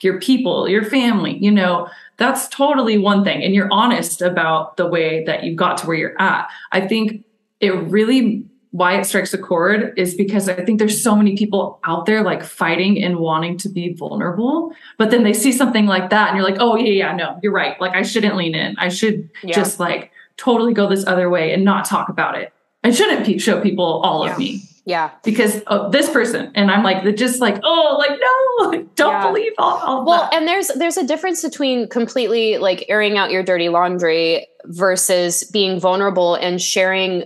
[0.00, 3.42] your people, your family, you know, that's totally one thing.
[3.44, 6.48] And you're honest about the way that you got to where you're at.
[6.72, 7.24] I think
[7.60, 11.80] it really why it strikes a chord is because I think there's so many people
[11.84, 16.10] out there like fighting and wanting to be vulnerable, but then they see something like
[16.10, 17.80] that and you're like, oh yeah, yeah, no, you're right.
[17.80, 18.76] Like I shouldn't lean in.
[18.78, 19.54] I should Yeah.
[19.56, 22.52] just like totally go this other way and not talk about it.
[22.84, 24.32] I shouldn't pe- show people all Yeah.
[24.32, 25.10] of me Yeah.
[25.24, 26.52] because of this person.
[26.54, 29.26] And I'm like, just like, oh, like no, like, don't Yeah.
[29.26, 30.34] believe all, all Well, that.
[30.34, 35.80] and there's there's a difference between completely like airing out your dirty laundry versus being
[35.80, 37.24] vulnerable and sharing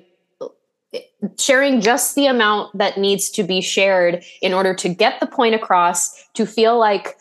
[1.38, 5.54] sharing just the amount that needs to be shared in order to get the point
[5.54, 7.16] across to feel like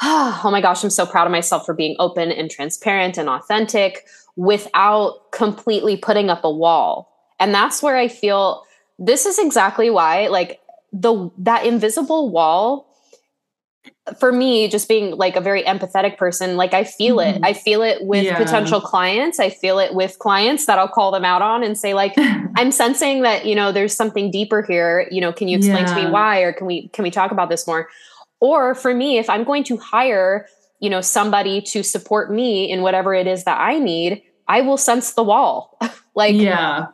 [0.00, 3.28] ah, oh my gosh i'm so proud of myself for being open and transparent and
[3.28, 7.12] authentic without completely putting up a wall.
[7.40, 8.64] And that's where i feel
[8.98, 10.60] this is exactly why like
[10.92, 12.87] the that invisible wall
[14.18, 17.36] for me just being like a very empathetic person like i feel Mhm.
[17.36, 18.36] it i feel it with Yeah.
[18.38, 19.38] potential clients.
[19.40, 22.14] I feel it with clients that i'll call them out on and say like
[22.56, 25.06] i'm sensing that you know there's something deeper here.
[25.10, 26.40] You know can you explain to me why?
[26.40, 27.88] Or can we can we talk about this more?
[28.40, 30.46] Or for me if i'm going to hire
[30.80, 34.76] you know somebody to support me in whatever it is that i need i will
[34.76, 35.78] sense the wall.
[36.14, 36.86] Like yeah.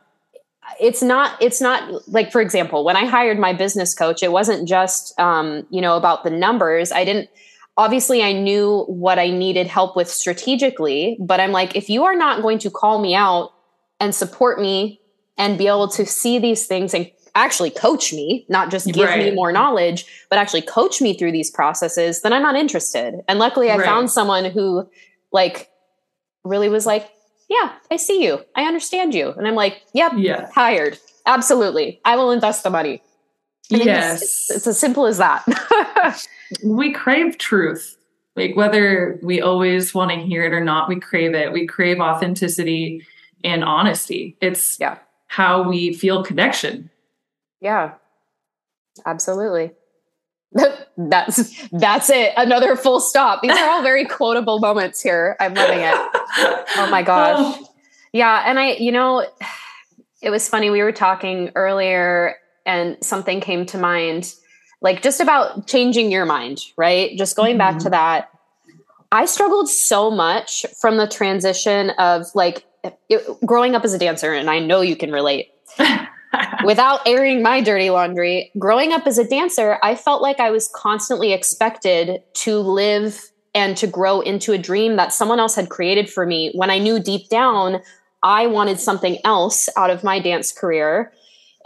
[0.81, 4.67] It's not it's not like for example when i hired my business coach it wasn't
[4.69, 6.91] just um, you know about the numbers.
[6.93, 7.29] I didn't
[7.77, 12.15] obviously i knew what i needed help with strategically but i'm like if you are
[12.15, 13.51] not going to call me out
[13.99, 15.01] and support me
[15.37, 19.33] and be able to see these things and actually coach me not just give me
[19.33, 23.21] more knowledge but actually coach me through these processes then i'm not interested.
[23.27, 23.85] And luckily i Right.
[23.85, 24.89] found someone who
[25.33, 25.69] like
[26.45, 27.11] really was like
[27.49, 28.41] yeah, I see you.
[28.57, 29.31] I understand you.
[29.33, 30.51] And I'm like, yep, Yeah.
[30.55, 30.99] hired.
[31.27, 32.01] Absolutely.
[32.05, 33.03] I will invest the money.
[33.71, 34.23] And Yes.
[34.23, 35.45] It's, it's as simple as that.
[36.65, 37.97] we crave truth.
[38.37, 41.53] Like whether we always want to hear it or not, we crave it.
[41.53, 43.07] We crave authenticity
[43.45, 44.37] and honesty.
[44.41, 44.99] It's Yeah.
[45.29, 46.91] how we feel connection.
[47.61, 47.95] yeah.
[49.07, 49.73] Absolutely.
[50.97, 52.33] that's that's it.
[52.37, 53.43] Another full stop.
[53.43, 55.37] These are all very quotable moments here.
[55.41, 55.95] I'm loving it.
[56.77, 57.37] Oh my gosh.
[57.39, 57.69] Oh,
[58.13, 59.27] Yeah, and I, you know,
[60.23, 60.71] it was funny.
[60.71, 64.33] We were talking earlier, and something came to mind,
[64.81, 67.17] like just about changing your mind, right?
[67.19, 67.91] Just going back to Mhm.
[67.93, 68.31] that.
[69.13, 72.65] I struggled so much from the transition of like
[73.09, 75.51] it, growing up as a dancer, and I know you can relate.
[76.65, 80.69] Without airing my dirty laundry, growing up as a dancer, I felt like I was
[80.75, 83.21] constantly expected to live
[83.55, 86.79] and to grow into a dream that someone else had created for me when I
[86.79, 87.81] knew deep down
[88.25, 91.13] I wanted something else out of my dance career.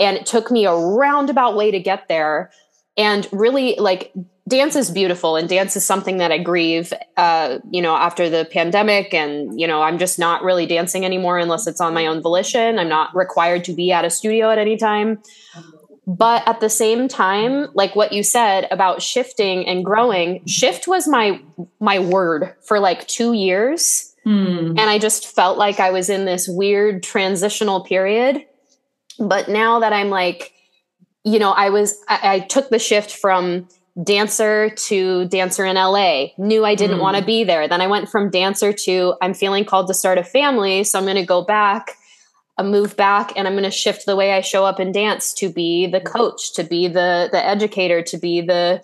[0.00, 2.50] And it took me a roundabout way to get there.
[2.96, 4.12] And really, like,
[4.48, 8.48] dance is beautiful and dance is something that I grieve, uh, you know, after the
[8.50, 9.14] pandemic.
[9.14, 12.78] And, you know, I'm just not really dancing anymore unless it's on my own volition.
[12.78, 15.22] I'm not required to be at a studio at any time.
[16.06, 21.06] But at the same time, like what you said about shifting and growing, shift was
[21.06, 21.40] my
[21.80, 24.76] my word for like 2 years Hmm.
[24.76, 28.44] and I just felt like I was in this weird transitional period.
[29.18, 30.52] But now that I'm like,
[31.24, 33.68] you know, I was, I, I took the shift from
[34.02, 37.02] dancer to dancer in LA, knew I didn't Mm.
[37.02, 37.66] want to be there.
[37.68, 40.84] Then I went from dancer to I'm feeling called to start a family.
[40.84, 41.92] So I'm going to go back,
[42.56, 45.32] I move back, and I'm going to shift the way I show up in dance
[45.34, 48.82] to be the coach, to be the, the educator, to be the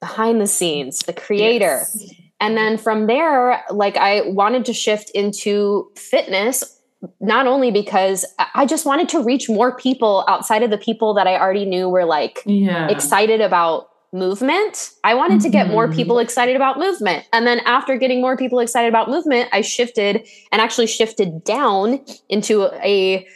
[0.00, 1.78] behind the scenes, the creator.
[1.80, 2.04] Yes.
[2.40, 6.80] And then from there, like I wanted to shift into fitness,
[7.20, 11.14] not only because I- I just wanted to reach more people outside of the people
[11.14, 12.86] that I already knew were like Yeah.
[12.88, 14.90] excited about movement.
[15.04, 15.94] I wanted to get more Mhm.
[15.94, 17.26] people excited about movement.
[17.32, 22.00] And then after getting more people excited about movement, I shifted and actually shifted down
[22.28, 23.26] into a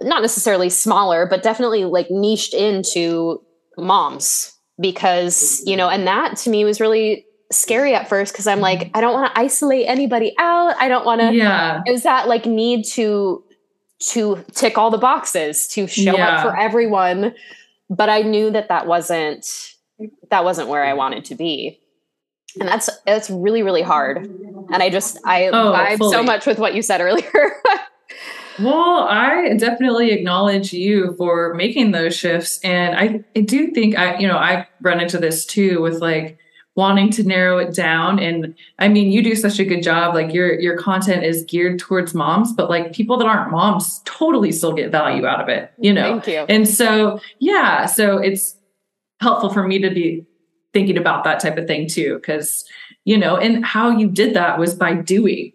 [0.00, 3.42] not necessarily smaller, but definitely like niched into
[3.76, 8.60] moms because, you know, and that to me was really scary at first because I'm
[8.60, 10.74] like, I don't want to isolate anybody out.
[10.78, 11.82] I don't want to yeah.
[11.84, 13.42] it was that like need to
[14.12, 16.36] to tick all the boxes to show Yeah.
[16.36, 17.34] up for everyone
[17.90, 19.69] but i knew that that wasn't
[20.30, 21.80] that wasn't where i wanted to be
[22.58, 24.18] and that's that's really really hard
[24.72, 27.26] and i just i Oh, vibe so much with what you said earlier
[28.58, 32.60] Well, I definitely acknowledge you for making those shifts.
[32.62, 36.38] And I, I do think I, you know, I run into this too with like
[36.76, 38.18] wanting to narrow it down.
[38.18, 40.14] And I mean, you do such a good job.
[40.14, 44.52] Like your your content is geared towards moms, but like people that aren't moms totally
[44.52, 46.20] still get value out of it, you know.
[46.20, 48.56] thank you And so, yeah, so it's
[49.20, 50.26] helpful for me to be
[50.72, 52.20] thinking about that type of thing too.
[52.24, 52.64] Cause,
[53.04, 55.52] you know, and how you did that was by doing.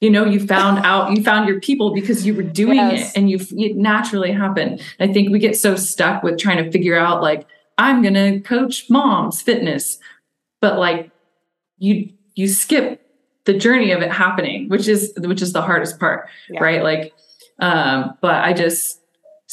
[0.00, 3.10] You know, you found out, you found your people because you were doing Yes.
[3.12, 4.82] it and you, it naturally happened.
[4.98, 7.46] I think we get so stuck with trying to figure out, like,
[7.78, 9.98] I'm going to coach moms fitness,
[10.60, 11.10] but like,
[11.78, 13.00] you, you skip
[13.44, 16.62] the journey of it happening, which is, which is the hardest part Yeah.
[16.62, 16.82] right?
[16.82, 17.12] Like,
[17.60, 19.00] um, but I just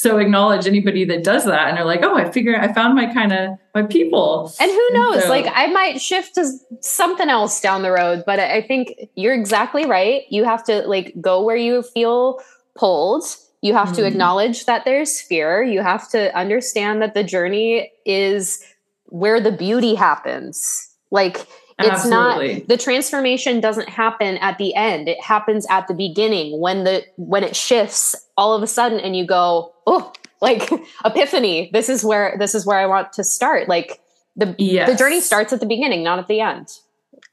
[0.01, 3.11] so acknowledge anybody that does that and they're like, oh, I figure I found my
[3.13, 4.49] kind of my people.
[4.61, 6.43] and who knows so- like i might shift to
[6.81, 11.13] something else down the road but i think you're exactly right you have to like
[11.21, 12.39] go where you feel
[12.75, 13.23] pulled
[13.61, 14.07] you have to Mhm.
[14.07, 18.63] acknowledge that there's fear you have to understand that the journey is
[19.05, 21.45] where the beauty happens like
[21.81, 22.53] it's Absolutely.
[22.55, 27.03] not the transformation doesn't happen at the end it happens at the beginning when the
[27.17, 30.69] when it shifts all of a sudden and you go oh like
[31.05, 33.99] epiphany this is where this is where i want to start like
[34.37, 34.89] the Yes.
[34.89, 36.69] the journey starts at the beginning not at the end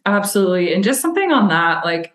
[0.05, 0.73] Absolutely.
[0.73, 2.13] And just something on that, like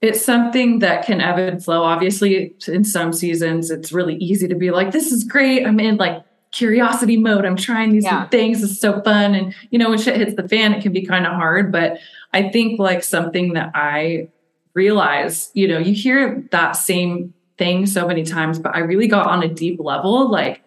[0.00, 1.82] it's something that can ebb and flow.
[1.82, 5.66] Obviously, in some seasons, it's really easy to be like, this is great.
[5.66, 6.22] I'm in like
[6.52, 7.44] curiosity mode.
[7.44, 8.28] I'm trying these Yeah.
[8.28, 8.62] things.
[8.62, 9.34] It's so fun.
[9.34, 11.72] And, you know, when shit hits the fan, it can be kind of hard.
[11.72, 11.98] But
[12.32, 14.28] I think like something that I
[14.74, 19.26] realize, you know, you hear that same thing so many times, but I really got
[19.26, 20.30] on a deep level.
[20.30, 20.62] Like,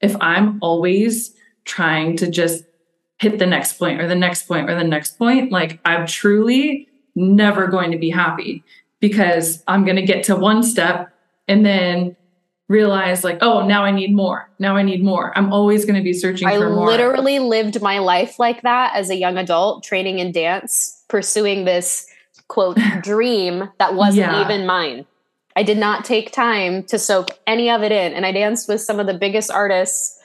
[0.00, 1.34] if I'm always
[1.64, 2.64] trying to just
[3.18, 6.88] hit the next point or the next point or the next point, like I'm truly
[7.14, 8.62] never going to be happy
[9.00, 11.12] because I'm going to get to one step
[11.48, 12.16] and then
[12.68, 14.50] realize like, oh, now I need more.
[14.58, 15.36] Now I need more.
[15.38, 16.86] I'm always going to be searching i for more.
[16.86, 22.06] literally lived my life like that as a young adult training in dance pursuing this
[22.48, 24.44] quote dream that wasn't yeah.
[24.44, 25.06] even mine.
[25.56, 28.12] I did not take time to soak any of it in.
[28.12, 30.18] And I danced with some of the biggest artists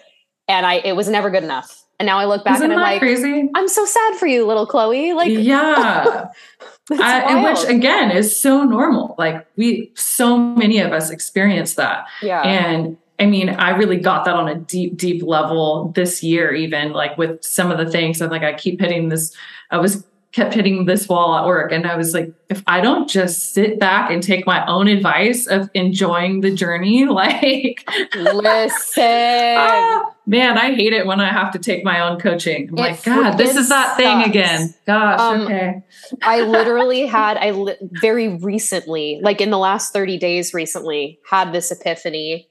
[0.47, 1.83] and I it was never good enough.
[1.99, 3.49] And now I look back Isn't and I'm like, crazy?
[3.55, 5.13] I'm so sad for you, little Chloe.
[5.13, 6.29] Like, yeah.
[6.91, 9.15] I, which again is so normal.
[9.17, 12.07] Like we, so many of us experience that.
[12.21, 12.41] Yeah.
[12.41, 16.91] And I mean, I really got that on a deep, deep level this year, even
[16.91, 18.19] like with some of the things.
[18.19, 19.33] I'm like, I keep hitting this.
[19.69, 21.71] I was kept hitting this wall at work.
[21.71, 25.45] And I was like, if I don't just sit back and take my own advice
[25.45, 29.03] of enjoying the journey, like, listen.
[29.57, 32.69] ah, man, I hate it when I have to take my own coaching.
[32.69, 33.97] I'm it like, God, this is that sucks.
[33.97, 34.73] thing again.
[34.87, 35.83] Gosh, um, okay.
[36.21, 41.51] I literally had, I li- very recently, like in the last 30 days recently, had
[41.51, 42.47] this epiphany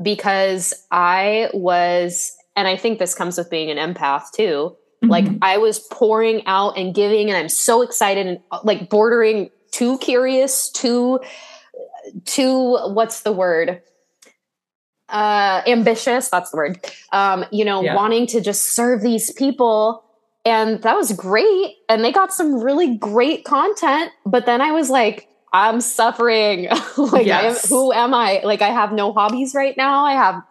[0.00, 5.10] because I was, and I think this comes with being an empath too Mm-hmm.
[5.10, 9.50] Like I was pouring out and giving, and I'm so excited and uh, like bordering
[9.70, 11.20] too curious, too,
[12.24, 13.82] too, what's the word?
[15.08, 16.28] Uh, ambitious.
[16.30, 16.92] That's the word.
[17.12, 17.94] Um, you know, yeah.
[17.94, 20.02] wanting to just serve these people.
[20.44, 21.74] And that was great.
[21.88, 24.12] And they got some really great content.
[24.24, 26.68] But then I was like, I'm suffering.
[26.96, 27.44] like, yes.
[27.44, 28.40] I am, who am I?
[28.44, 30.04] Like, I have no hobbies right now.
[30.04, 30.42] I have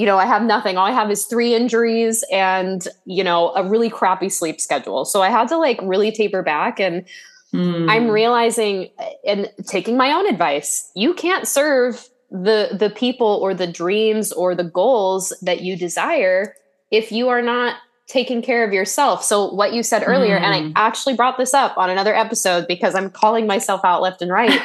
[0.00, 0.78] you know, I have nothing.
[0.78, 5.04] All I have is three injuries and, you know, a really crappy sleep schedule.
[5.04, 7.04] So I had to like really taper back and
[7.52, 7.86] mm.
[7.86, 8.88] I'm realizing
[9.26, 10.90] and taking my own advice.
[10.94, 16.54] You can't serve the the people or the dreams or the goals that you desire
[16.90, 17.76] if you are not
[18.10, 19.22] taking care of yourself.
[19.22, 20.42] So what you said earlier mm.
[20.42, 20.72] and I hmm.
[20.74, 24.60] actually brought this up on another episode because I'm calling myself out left and right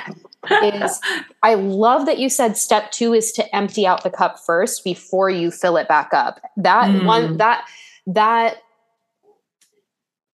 [0.63, 0.99] is
[1.43, 5.29] I love that you said step two is to empty out the cup first before
[5.29, 6.41] you fill it back up.
[6.57, 7.05] That mm.
[7.05, 7.67] one, that,
[8.07, 8.57] that,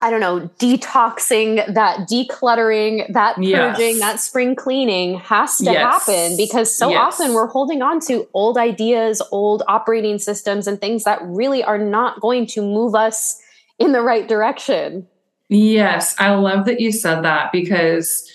[0.06, 4.00] I don't know, detoxing, that decluttering, that purging, yes.
[4.00, 5.78] that spring cleaning has to yes.
[6.06, 7.00] happen because so yes.
[7.00, 11.80] often we're holding on to old ideas, old operating systems, and things that really are
[11.80, 13.42] not going to move us
[13.80, 15.08] in the right direction.
[15.50, 18.32] Yes, I love that you said that because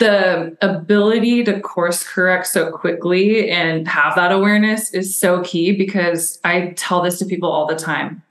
[0.00, 6.40] the ability to course correct so quickly and have that awareness is so key because
[6.42, 8.24] I tell this to people all the time.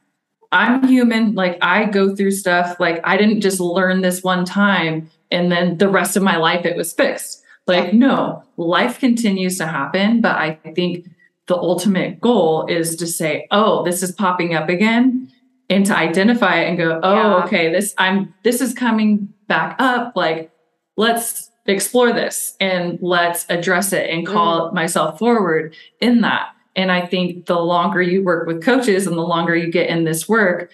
[0.52, 5.10] I'm human, like I go through stuff, like I didn't just learn this one time
[5.32, 7.42] and then the rest of my life it was fixed.
[7.68, 11.08] Like, no, life continues to happen, but I think
[11.48, 15.32] the ultimate goal is to say, oh, this is popping up again
[15.70, 17.44] and to identify it and go, oh, yeah.
[17.46, 20.14] okay, this I'm this is coming back up.
[20.16, 20.52] Like,
[20.98, 24.74] let's explore this and let's address it and call mm.
[24.74, 26.50] myself forward in that.
[26.76, 30.04] And I think the longer you work with coaches and the longer you get in
[30.06, 30.72] this work,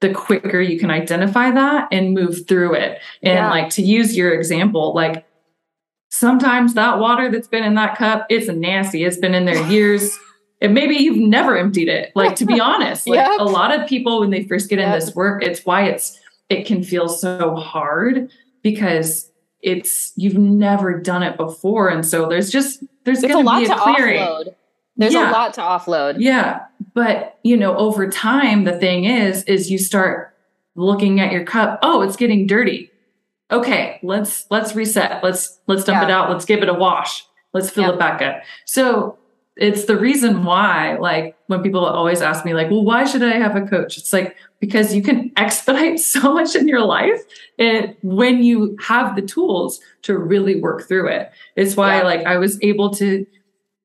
[0.00, 3.00] the quicker you can identify that and move through it.
[3.22, 3.50] And yeah.
[3.50, 5.24] like to use your example, like
[6.10, 9.04] sometimes that water that's been in that cup, it's nasty.
[9.04, 10.18] It's been in there years.
[10.60, 12.12] and maybe you've never emptied it.
[12.14, 13.38] Like to be honest, like yep.
[13.38, 14.86] a lot of people when they first get yep.
[14.88, 16.18] in this work, it's why it's
[16.48, 18.30] it can feel so hard
[18.62, 19.30] because
[19.62, 23.72] it's you've never done it before and so there's just there's, there's going to be
[23.72, 24.54] a clearing offload.
[24.96, 25.30] There's yeah.
[25.30, 26.16] a lot to offload.
[26.18, 26.66] Yeah
[26.96, 30.34] but you know over time the thing is is you start
[30.74, 31.78] looking at your cup.
[31.82, 32.90] Oh it's getting dirty.
[33.52, 35.22] Okay let's let's reset.
[35.22, 36.08] Let's let's dump yeah.
[36.08, 36.30] it out.
[36.30, 37.24] Let's give it a wash.
[37.52, 37.92] Let's fill yeah.
[37.92, 38.42] it back up.
[38.64, 39.18] So
[39.56, 43.36] it's the reason why like when people always ask me like well why should i
[43.36, 43.98] have a coach?
[43.98, 47.20] It's like because you can expedite so much in your life
[47.58, 51.30] it, when you have the tools to really work through it.
[51.56, 53.26] It's why like I was able to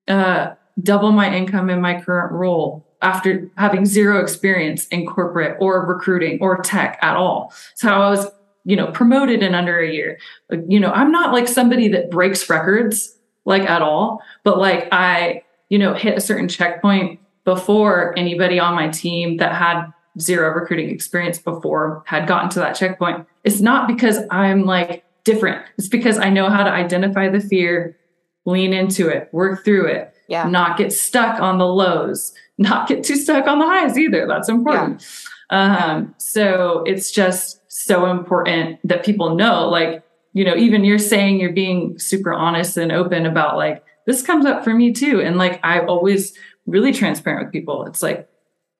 [0.08, 5.86] uh, double my income in my current role after having zero experience in corporate or
[5.86, 7.54] recruiting or tech at all.
[7.76, 8.28] So I was,
[8.64, 10.20] you know, promoted in under a year.
[10.68, 15.44] You know, I'm not like somebody that breaks records like at all, but like I,
[15.70, 20.90] you know, hit a certain checkpoint before anybody on my team that had zero recruiting
[20.90, 23.26] experience before had gotten to that checkpoint.
[23.44, 25.66] It's not because I'm like different.
[25.78, 27.98] It's because I know how to identify the fear,
[28.46, 30.46] lean into it, work through it, yeah.
[30.46, 34.26] not get stuck on the lows, not get too stuck on the highs either.
[34.26, 35.06] That's important.
[35.52, 35.92] Yeah.
[35.94, 41.42] Um, so it's just so important that people know, like, you know, even you're saying
[41.42, 45.20] you're being super honest and open about like, this comes up for me too.
[45.22, 46.34] And like, I always
[46.66, 47.86] really transparent with people.
[47.86, 48.30] It's like,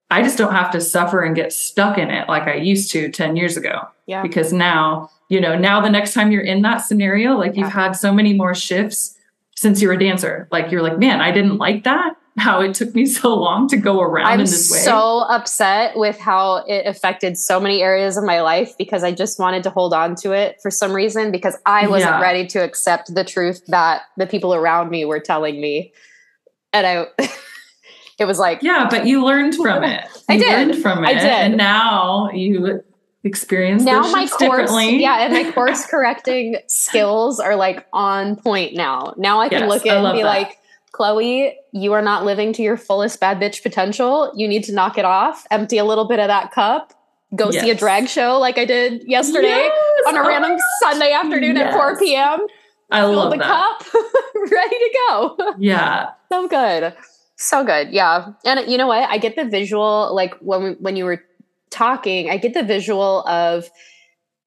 [0.10, 3.10] I just don't have to suffer and get stuck in it like I used to
[3.10, 3.88] 10 years ago.
[4.06, 4.22] Yeah.
[4.22, 7.62] Because now, you know, now the next time you're in that scenario, like yeah.
[7.62, 9.18] you've had so many more shifts
[9.62, 10.48] since you're a dancer.
[10.52, 12.16] Like you're like, man, I didn't like that.
[12.38, 14.80] how it took me so long to go around I'm in this way.
[14.80, 19.38] so upset with how it affected so many areas of my life because I just
[19.38, 22.22] wanted to hold on to it for some reason because I wasn't Yeah.
[22.22, 25.92] ready to accept the truth that the people around me were telling me.
[26.74, 27.06] And I
[28.20, 30.04] it was like yeah, but you learned from it.
[30.30, 30.48] I did.
[30.70, 31.10] learned from it.
[31.10, 31.24] I did.
[31.26, 32.82] And now you
[33.24, 39.14] experience now my course yeah and my course correcting skills are like on point now.
[39.18, 40.28] Now i can Yes, look at and be that.
[40.28, 40.58] like
[40.92, 44.32] chloe you are not living to your fullest bad bitch potential.
[44.36, 46.94] You need to knock it off empty a little bit of that cup
[47.36, 49.72] go see a drag show like i did yesterday Yes!
[50.08, 52.40] on a Oh random sunday afternoon at 4 p.m
[52.92, 53.48] I fill love the that.
[53.48, 53.94] cup
[54.52, 55.54] ready to go.
[55.58, 56.10] Yeah.
[56.30, 56.94] so good.
[57.38, 58.34] So good yeah.
[58.46, 59.10] And you know what?
[59.10, 61.24] I get the visual like when we, when you were
[61.72, 63.70] talking i get the visual of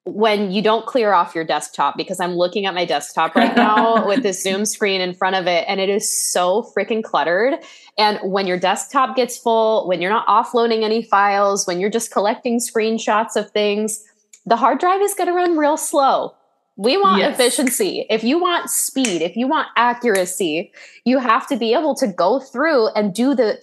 [0.07, 4.07] when you don't clear off your desktop because i'm looking at my desktop right now
[4.07, 7.55] with this zoom screen in front of it and it is so freaking cluttered.
[7.97, 12.11] And when your desktop gets full when you're not offloading any files when you're just
[12.11, 14.03] collecting screenshots of things
[14.45, 16.35] the hard drive is going to run real slow.
[16.77, 17.35] We want Yes.
[17.35, 18.05] efficiency.
[18.11, 20.71] If you want speed if you want accuracy
[21.07, 23.59] you have to be able to go through and do the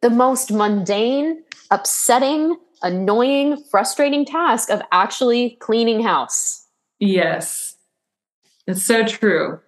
[0.00, 6.60] the most mundane upsetting annoying frustrating task of actually cleaning house
[7.00, 7.76] Yes.
[8.66, 9.60] It's so true.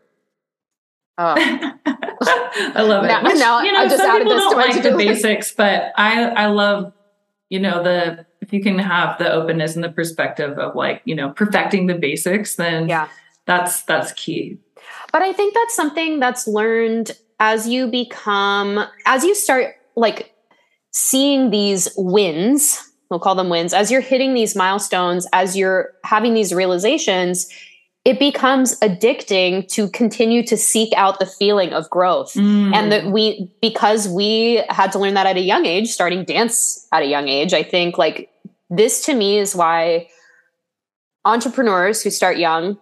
[1.18, 3.08] oh, I love it.
[3.08, 4.96] Now- Which, now you know, I just some added people this don't to like the
[4.96, 6.92] basics, but I I love,
[7.50, 11.14] you know, the if you can have the openness and the perspective of like, you
[11.14, 13.08] know, perfecting the basics, then yeah
[13.46, 14.58] that's that's key.
[15.12, 20.32] but i think that's something that's learned as you become as you start like
[20.90, 26.34] seeing these wins we'll call them wins as you're hitting these milestones as you're having
[26.34, 27.48] these realizations
[28.04, 32.72] it becomes addicting to continue to seek out the feeling of growth Mm.
[32.74, 36.86] and that we because we had to learn that at a young age starting dance
[36.92, 38.30] at a young age i think like
[38.70, 40.09] this to me is why
[41.24, 42.78] entrepreneurs who start young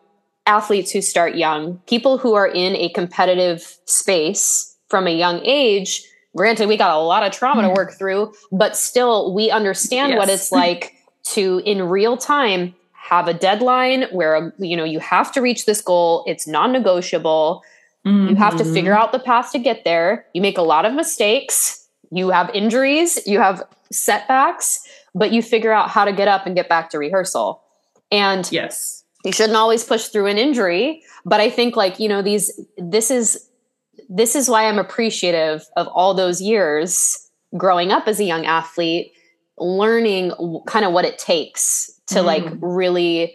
[0.46, 6.02] athletes who start young people who are in a competitive space from a young age
[6.36, 7.74] granted we got a lot of trauma to hmm.
[7.74, 13.34] work through but still we understand what it's like to in real time have a
[13.34, 17.62] deadline where um, you know you have to reach this goal it's non-negotiable
[18.04, 19.02] you have to figure mm-hmm.
[19.02, 20.26] out the path to get there.
[20.34, 21.88] You make a lot of mistakes.
[22.10, 23.18] You have injuries.
[23.26, 24.80] You have setbacks,
[25.14, 27.62] but you figure out how to get up and get back to rehearsal.
[28.10, 29.04] And Yes.
[29.24, 31.02] you shouldn't always push through an injury.
[31.24, 33.48] But I think, like, you know, these, this is,
[34.08, 37.18] this is why I'm appreciative of all those years
[37.56, 39.12] growing up as a young athlete,
[39.58, 40.32] learning
[40.66, 42.58] kind of what it takes to like Mm.
[42.60, 43.34] really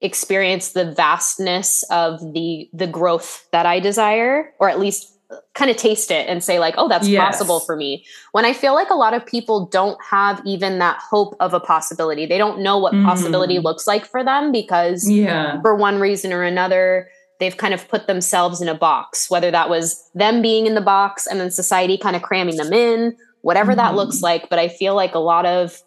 [0.00, 5.10] experience the vastness of the the growth that I desire or at least
[5.54, 7.24] kind of taste it and say like oh that's Yes.
[7.24, 10.98] possible for me when i feel like a lot of people don't have even that
[11.10, 13.04] hope of a possibility they don't know what Mhm.
[13.04, 15.60] possibility looks like for them because Yeah.
[15.62, 17.08] for one reason or another
[17.40, 20.80] they've kind of put themselves in a box whether that was them being in the
[20.80, 23.96] box and then society kind of cramming them in whatever that Mhm.
[23.96, 25.82] looks like but i feel like a lot of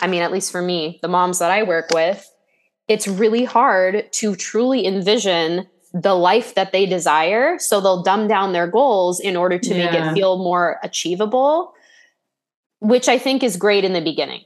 [0.00, 2.30] i mean at least for me the moms that i work with
[2.88, 8.52] it's really hard to truly envision the life that they desire so they'll dumb down
[8.52, 11.72] their goals in order to make it feel more achievable
[12.80, 14.42] which i think is great in the beginning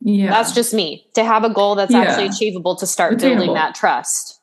[0.00, 0.30] Yeah.
[0.30, 2.00] that's just me to have a goal that's Yeah.
[2.02, 3.36] actually achievable to start Attainable.
[3.46, 4.40] building that trust.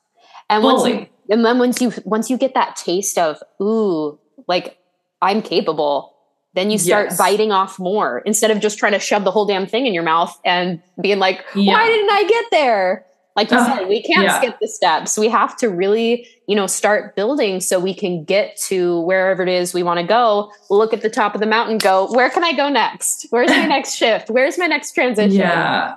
[0.50, 1.06] And once you.
[1.30, 4.78] And then once you once you get that taste of ooh, like
[5.22, 6.16] I'm capable,
[6.56, 7.18] then you start Yes.
[7.18, 10.04] biting off more instead of just trying to shove the whole damn thing in your
[10.04, 11.74] mouth and being like, Yeah.
[11.74, 13.06] why didn't I get there?
[13.36, 14.42] Like you Ugh, said, we can't yeah.
[14.42, 15.18] skip the steps.
[15.18, 19.48] We have to really, you know, start building so we can get to wherever it
[19.50, 20.52] is we want to go.
[20.70, 23.28] Look at the top of the mountain, go, where can I go next?
[23.30, 24.30] Where's my next shift?
[24.30, 25.38] Where's my next transition?
[25.40, 25.96] Yeah.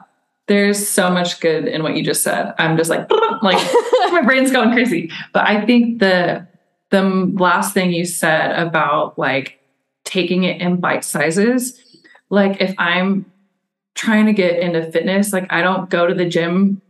[0.53, 2.53] There's so much good in what you just said.
[2.59, 3.11] I'm just like,
[3.43, 3.73] like
[4.13, 5.11] my brain's going crazy.
[5.33, 6.47] But I think the
[6.91, 9.61] the last thing you said about like
[10.05, 11.83] taking it in bite sizes,
[12.29, 13.25] like if I'm
[13.95, 16.83] trying to get into fitness, like I don't go to the gym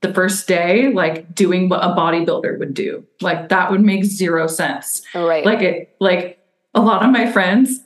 [0.00, 3.06] the first day like doing what a bodybuilder would do.
[3.20, 5.46] Like that would make zero sense oh, right.
[5.46, 6.40] like it like
[6.74, 7.78] a lot of my friends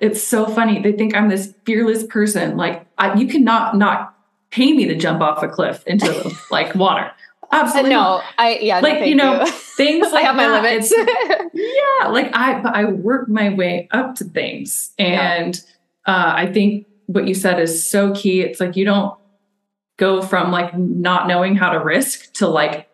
[0.00, 4.16] it's so funny they think i'm this fearless person like I, you cannot not
[4.50, 7.10] pay me to jump off a cliff into like water
[7.52, 8.20] absolutely no.
[8.38, 10.62] I yeah, no, like thank you know things I have my that.
[10.62, 10.92] limits.
[11.54, 15.60] Yeah like i i work my way up to things and
[16.06, 19.16] uh, i think what you said is so key it's like you don't
[19.98, 22.88] go from like not knowing how to risk to like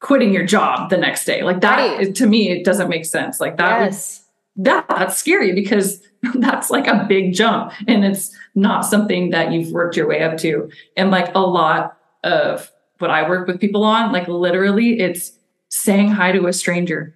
[0.00, 2.14] quitting your job the next day like that Right.
[2.14, 4.24] to me it doesn't make sense like that would yes.
[4.56, 6.02] that that's scary because
[6.34, 10.38] that's like a big jump and it's not something that you've worked your way up
[10.38, 10.70] to.
[10.96, 15.32] And like a lot of what I work with people on, like literally it's
[15.68, 17.14] saying hi to a stranger,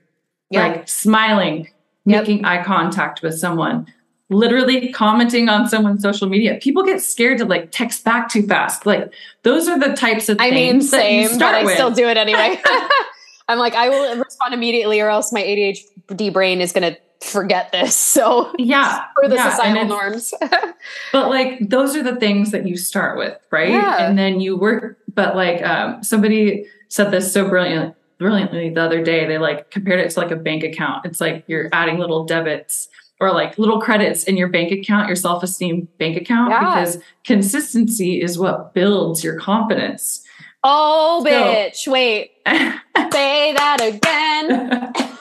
[0.50, 0.66] yeah.
[0.66, 1.68] like smiling,
[2.04, 2.22] yep.
[2.22, 3.86] making eye contact with someone,
[4.28, 6.58] literally commenting on someone's social media.
[6.60, 8.86] People get scared to like text back too fast.
[8.86, 9.12] Like
[9.44, 10.52] those are the types of things.
[10.52, 11.74] I mean, same, but I with.
[11.74, 12.60] still do it anyway.
[13.48, 17.72] I'm like, I will respond immediately, or else my ADHD brain is going to forget
[17.72, 17.96] this.
[18.16, 19.50] So yeah, for the yeah.
[19.50, 20.32] societal norms.
[21.12, 23.68] but like those are the things that you start with, right?
[23.68, 24.06] Yeah.
[24.08, 24.98] And then you work.
[25.14, 29.26] But like um, somebody said this so brilliant, brilliantly the other day.
[29.26, 31.04] They like compared it to like a bank account.
[31.04, 32.88] It's like you're adding little debits
[33.20, 36.60] or like little credits in your bank account, your self esteem bank account, yeah.
[36.60, 40.22] because consistency is what builds your confidence.
[40.64, 41.86] Oh, so, bitch.
[41.86, 42.32] Wait.
[42.46, 45.12] Say that again.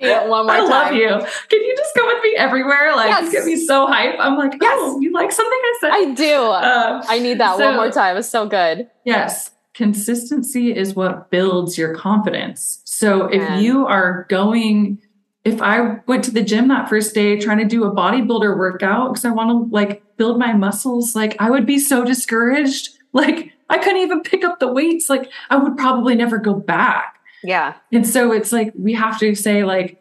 [0.00, 0.70] Yeah, one more I time.
[0.70, 1.08] love you.
[1.08, 2.94] Can you just go with me everywhere?
[2.94, 3.32] Like, yes.
[3.32, 4.16] get me so hype.
[4.18, 4.78] I'm like, yes.
[4.80, 5.90] oh, you like something I said?
[5.92, 6.34] I do.
[6.34, 8.16] Uh, I need that so, one more time.
[8.16, 8.88] It's so good.
[9.04, 9.50] Yes.
[9.74, 12.80] Consistency is what builds your confidence.
[12.84, 14.98] So if you are going,
[15.44, 19.12] if I went to the gym that first day trying to do a bodybuilder workout
[19.12, 22.90] because I want to like build my muscles, like I would be so discouraged.
[23.14, 25.08] Like I couldn't even pick up the weights.
[25.08, 27.17] Like I would probably never go back.
[27.42, 27.74] Yeah.
[27.92, 30.00] And so it's like we have to say like,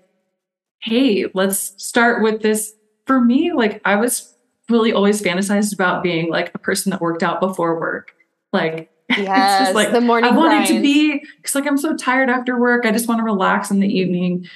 [0.80, 2.74] hey, let's start with this.
[3.06, 4.36] For me, like I was
[4.70, 8.12] really always fantasized about being like a person that worked out before work.
[8.52, 9.20] Like yes,
[9.62, 10.32] it's just like the morning.
[10.32, 12.86] I wanted to be because like I'm so tired after work.
[12.86, 14.48] I just want to relax in the evening.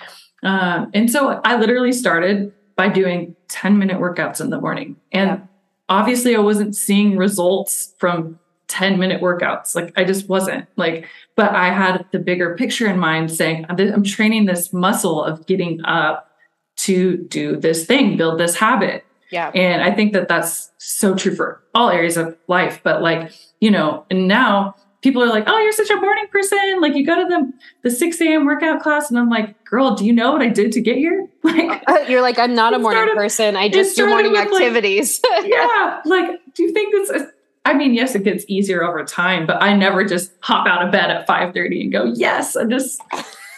[0.44, 4.96] Um, and so I literally started by doing 10 minute workouts in the morning.
[5.12, 5.40] And yeah.
[5.88, 8.40] obviously I wasn't seeing results from
[8.72, 9.76] 10 minute workouts.
[9.76, 11.06] Like I just wasn't like,
[11.36, 15.84] but I had the bigger picture in mind saying, I'm training this muscle of getting
[15.84, 16.32] up
[16.78, 19.06] to do this thing, build this habit.
[19.30, 19.50] Yeah.
[19.54, 22.80] And I think that that's so true for all areas of life.
[22.82, 26.80] But like, you know, and now people are like, oh, you're such a morning person.
[26.80, 27.54] Like you go to the,
[27.84, 28.46] the 6 a.m.
[28.46, 29.10] workout class.
[29.10, 31.28] And I'm like, girl, do you know what I did to get here?
[31.44, 33.56] Like, uh, you're like, I'm not a morning started, person.
[33.56, 35.20] I just do morning activities.
[35.28, 36.02] Like, yeah.
[36.06, 37.28] Like, do you think this is,
[37.64, 40.92] I mean, yes, it gets easier over time, but I never just hop out of
[40.92, 43.02] bed at 5:30 and go, "Yes, I'm just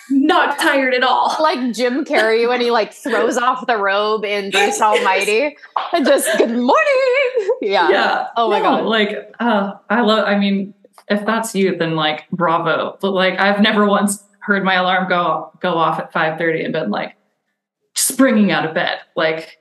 [0.10, 4.52] not tired at all." Like Jim Carrey when he like throws off the robe in
[4.52, 5.56] Bruce Almighty
[5.94, 7.58] and just good morning.
[7.62, 7.90] Yeah.
[7.90, 8.28] Yeah.
[8.36, 8.86] Oh my no, god.
[8.86, 10.28] Like, uh, I love.
[10.28, 10.74] I mean,
[11.10, 12.98] if that's you, then like, bravo.
[13.00, 16.92] But like, I've never once heard my alarm go go off at 5:30 and been
[16.92, 17.16] like
[17.96, 19.00] springing out of bed.
[19.16, 19.58] Like,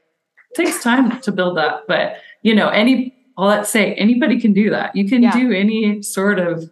[0.51, 4.53] it takes time to build that, but you know, any all that say anybody can
[4.53, 4.95] do that.
[4.95, 5.33] You can yeah.
[5.33, 6.71] do any sort of,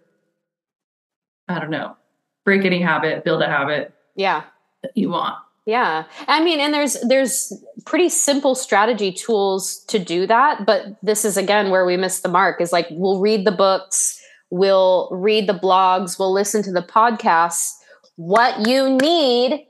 [1.48, 1.96] I don't know,
[2.44, 3.94] break any habit, build a habit.
[4.14, 4.44] Yeah.
[4.82, 5.36] That you want.
[5.66, 6.04] Yeah.
[6.26, 7.52] I mean, and there's there's
[7.84, 12.28] pretty simple strategy tools to do that, but this is again where we miss the
[12.28, 16.82] mark is like we'll read the books, we'll read the blogs, we'll listen to the
[16.82, 17.74] podcasts.
[18.16, 19.66] What you need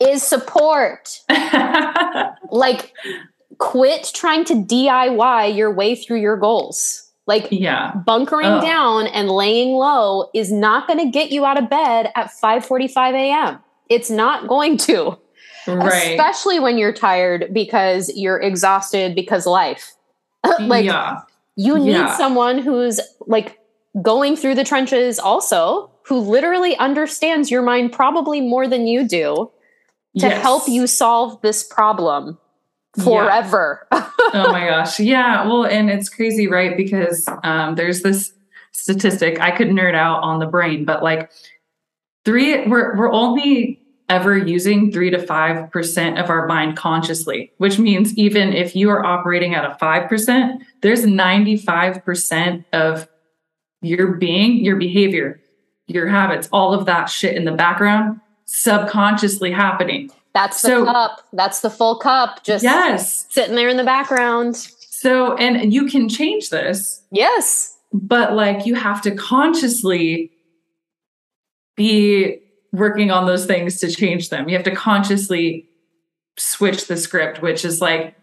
[0.00, 1.20] is support.
[2.50, 2.92] like
[3.62, 7.08] quit trying to DIY your way through your goals.
[7.28, 7.94] Like yeah.
[8.04, 8.62] bunkering Ugh.
[8.62, 13.14] down and laying low is not going to get you out of bed at 5:45
[13.14, 13.60] a.m.
[13.88, 15.16] It's not going to.
[15.68, 16.18] Right.
[16.18, 19.92] Especially when you're tired because you're exhausted because life.
[20.62, 21.20] like yeah.
[21.54, 22.16] you need yeah.
[22.16, 23.60] someone who's like
[24.02, 29.48] going through the trenches also who literally understands your mind probably more than you do
[30.18, 30.42] to yes.
[30.42, 32.36] help you solve this problem
[33.00, 33.86] forever.
[33.92, 34.10] Yeah.
[34.34, 35.00] oh my gosh.
[35.00, 35.46] Yeah.
[35.46, 36.76] Well, and it's crazy, right?
[36.76, 38.32] Because um, there's this
[38.72, 41.30] statistic I could nerd out on the brain, but like
[42.24, 47.78] three, we're we're only ever using three to five percent of our mind consciously, which
[47.78, 53.08] means even if you are operating at a five percent, there's 95% of
[53.80, 55.40] your being, your behavior,
[55.86, 60.10] your habits, all of that shit in the background subconsciously happening.
[60.34, 61.26] That's the so, cup.
[61.32, 62.42] That's the full cup.
[62.42, 63.26] Just yes.
[63.30, 64.56] sitting there in the background.
[64.56, 67.02] So, and you can change this.
[67.10, 67.76] Yes.
[67.92, 70.30] But like you have to consciously
[71.76, 72.38] be
[72.72, 74.48] working on those things to change them.
[74.48, 75.68] You have to consciously
[76.38, 78.14] switch the script, which is like,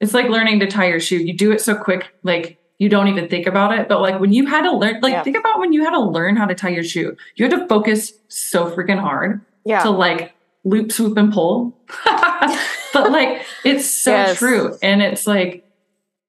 [0.00, 1.18] it's like learning to tie your shoe.
[1.18, 3.88] You do it so quick, like you don't even think about it.
[3.88, 5.22] But like when you had to learn, like yeah.
[5.22, 7.66] think about when you had to learn how to tie your shoe, you had to
[7.68, 9.82] focus so freaking hard yeah.
[9.82, 10.34] to like
[10.66, 11.78] loop, swoop, and pull.
[12.04, 14.38] but like it's so yes.
[14.38, 14.76] true.
[14.82, 15.64] And it's like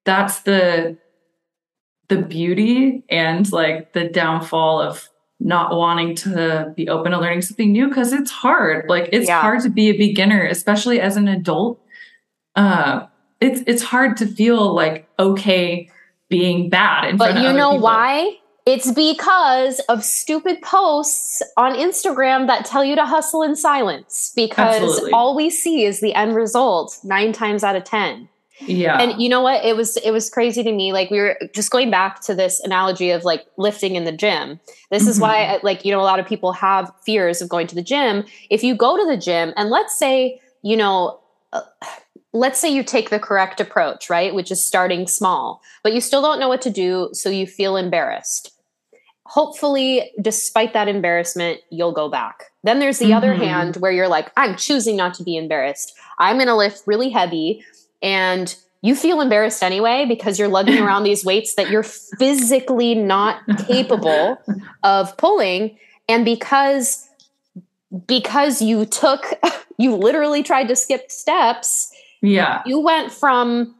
[0.04, 0.96] that's the
[2.08, 5.10] the beauty and like the downfall of
[5.40, 8.86] not wanting to be open to learning something new because it's hard.
[8.88, 9.40] Like it's yeah.
[9.40, 11.80] hard to be a beginner, especially as an adult.
[12.56, 13.06] uh,
[13.40, 15.88] it's it's hard to feel like okay
[16.28, 17.18] being bad.
[17.18, 17.84] but you know people.
[17.84, 18.37] why?
[18.68, 24.82] It's because of stupid posts on Instagram that tell you to hustle in silence because
[24.82, 25.10] Absolutely.
[25.12, 28.28] all we see is the end result nine times out of 10.
[28.60, 29.00] Yeah.
[29.00, 29.64] And you know what?
[29.64, 30.92] It was it was crazy to me.
[30.92, 34.60] Like we were just going back to this analogy of like lifting in the gym.
[34.90, 35.10] This mm-hmm.
[35.12, 35.64] is why mm-hmm.
[35.64, 38.24] like you know a lot of people have fears of going to the gym.
[38.50, 41.20] If you go to the gym and let's say, you know,
[41.54, 41.62] uh,
[42.34, 44.34] let's say you take the correct approach, right?
[44.34, 47.78] Which is starting small, but you still don't know what to do, so you feel
[47.78, 48.57] embarrassed.
[49.28, 52.44] Hopefully, despite that embarrassment, you'll go back.
[52.64, 53.14] Then there's the mm-hmm.
[53.14, 55.92] other hand where you're like, I'm choosing not to be embarrassed.
[56.18, 57.62] I'm going to lift really heavy
[58.02, 63.42] and you feel embarrassed anyway because you're lugging around these weights that you're physically not
[63.66, 64.40] capable
[64.82, 65.76] of pulling
[66.08, 67.06] and because
[68.06, 69.26] because you took
[69.78, 73.74] you literally tried to skip steps yeah you went from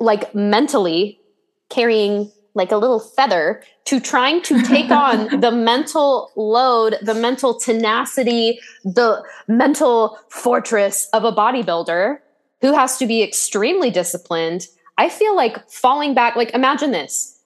[0.00, 1.20] like mentally
[1.68, 7.58] carrying like a little feather to trying to take on the mental load, the mental
[7.58, 12.18] tenacity, the mental fortress of a bodybuilder
[12.60, 14.66] who has to be extremely disciplined.
[14.98, 17.40] I feel like falling back, like imagine this.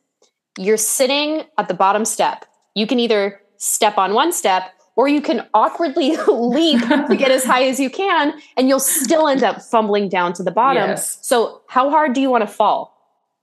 [0.59, 2.45] You're sitting at the bottom step.
[2.75, 7.45] You can either step on one step or you can awkwardly leap to get as
[7.45, 10.91] high as you can and you'll still end up fumbling down to the bottom.
[10.91, 11.19] Yes.
[11.23, 12.92] So, how hard do you want to fall?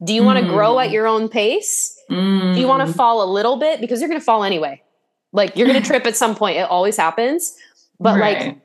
[0.04, 0.26] Do you mm.
[0.26, 1.98] want to grow at your own pace?
[2.10, 2.54] Mm.
[2.54, 4.82] Do you want to fall a little bit because you're going to fall anyway?
[5.32, 6.58] Like you're going to trip at some point.
[6.58, 7.56] It always happens.
[8.00, 8.48] But right.
[8.48, 8.58] like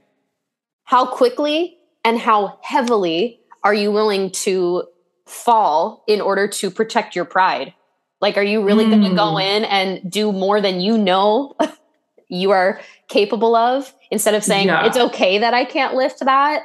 [0.85, 4.85] how quickly and how heavily are you willing to
[5.27, 7.75] fall in order to protect your pride?
[8.21, 8.91] Like, are you really mm.
[8.91, 11.57] going to go in and do more than you know
[12.29, 14.87] you are capable of instead of saying, yeah.
[14.87, 16.63] it's okay that I can't lift that?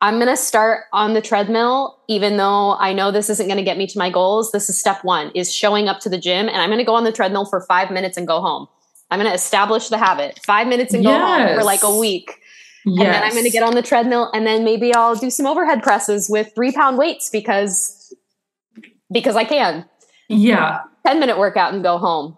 [0.00, 3.62] I'm going to start on the treadmill, even though I know this isn't going to
[3.62, 4.52] get me to my goals.
[4.52, 6.94] This is step one is showing up to the gym and I'm going to go
[6.94, 8.68] on the treadmill for five minutes and go home.
[9.10, 11.48] I'm going to establish the habit five minutes and go yes.
[11.48, 12.38] home for like a week.
[12.84, 13.06] Yes.
[13.06, 15.46] And then I'm going to get on the treadmill and then maybe I'll do some
[15.46, 18.14] overhead presses with three pound weights because,
[19.10, 19.88] because I can.
[20.28, 20.80] Yeah.
[21.06, 22.36] 10 minute workout and go home.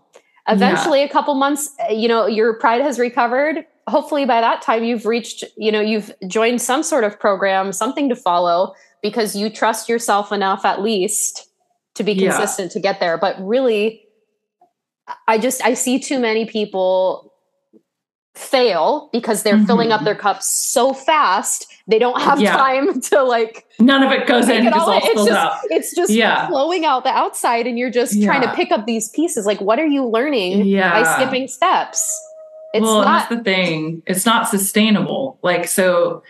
[0.49, 1.07] Eventually, yeah.
[1.07, 3.67] a couple months, you know, your pride has recovered.
[3.89, 8.09] Hopefully by that time you've reached, you know, you've joined some sort of program, something
[8.09, 11.49] to follow because you trust yourself enough at least
[11.95, 12.73] to be consistent yeah.
[12.73, 13.17] to get there.
[13.17, 14.03] But really,
[15.29, 17.33] I just I see too many people
[18.35, 19.65] fail because they're mm-hmm.
[19.65, 22.55] filling up their cups so fast they don't have yeah.
[22.55, 25.59] time to like none of it goes in it all, it's just out.
[25.65, 26.47] it's just yeah.
[26.49, 28.27] flowing out the outside and you're just yeah.
[28.27, 32.21] trying to pick up these pieces like what are you learning by skipping steps
[32.77, 36.23] it's well not, that's the thing it's not sustainable like so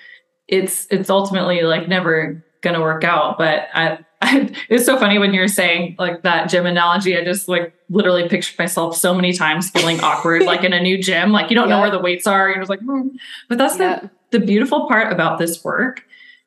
[0.49, 3.99] it's it's ultimately like never gonna work out but i
[4.69, 7.17] it's so funny when you're saying like that gym analogy.
[7.17, 11.01] I just like literally pictured myself so many times feeling awkward, like in a new
[11.01, 11.77] gym, like you don't yeah.
[11.77, 12.49] know where the weights are.
[12.49, 13.09] You're just like, hmm.
[13.49, 14.01] but that's yeah.
[14.31, 16.03] the the beautiful part about this work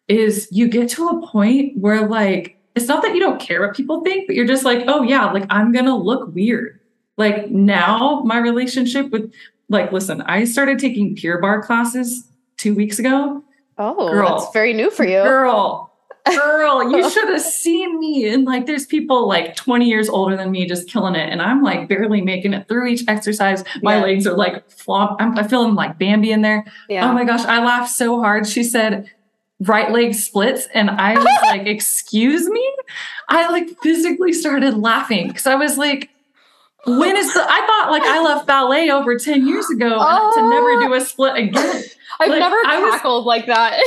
[0.07, 3.75] is you get to a point where like it's not that you don't care what
[3.75, 6.79] people think, but you're just like, oh yeah, like I'm gonna look weird.
[7.17, 9.31] Like now, my relationship with
[9.70, 13.43] like, listen, I started taking Pure Barre classes two weeks ago.
[13.78, 15.89] Oh, girl, that's very new for you, girl
[16.30, 18.28] girl, you should have seen me.
[18.28, 21.30] And like, there's people like 20 years older than me just killing it.
[21.30, 23.63] And I'm like barely making it through each exercise.
[23.82, 24.03] My yeah.
[24.03, 25.17] legs are like flop.
[25.20, 26.65] I'm, I feeling like Bambi in there.
[26.88, 27.09] Yeah.
[27.09, 27.45] Oh my gosh.
[27.45, 28.47] I laughed so hard.
[28.47, 29.09] She said,
[29.61, 30.67] right leg splits.
[30.74, 32.76] And I was like, excuse me?
[33.30, 36.09] I like physically started laughing because I was like,
[36.86, 40.32] when is the, I thought like I left ballet over 10 years ago oh.
[40.36, 40.88] to never oh.
[40.88, 41.84] do a split again.
[42.19, 43.82] I've like, never cackled was, like that.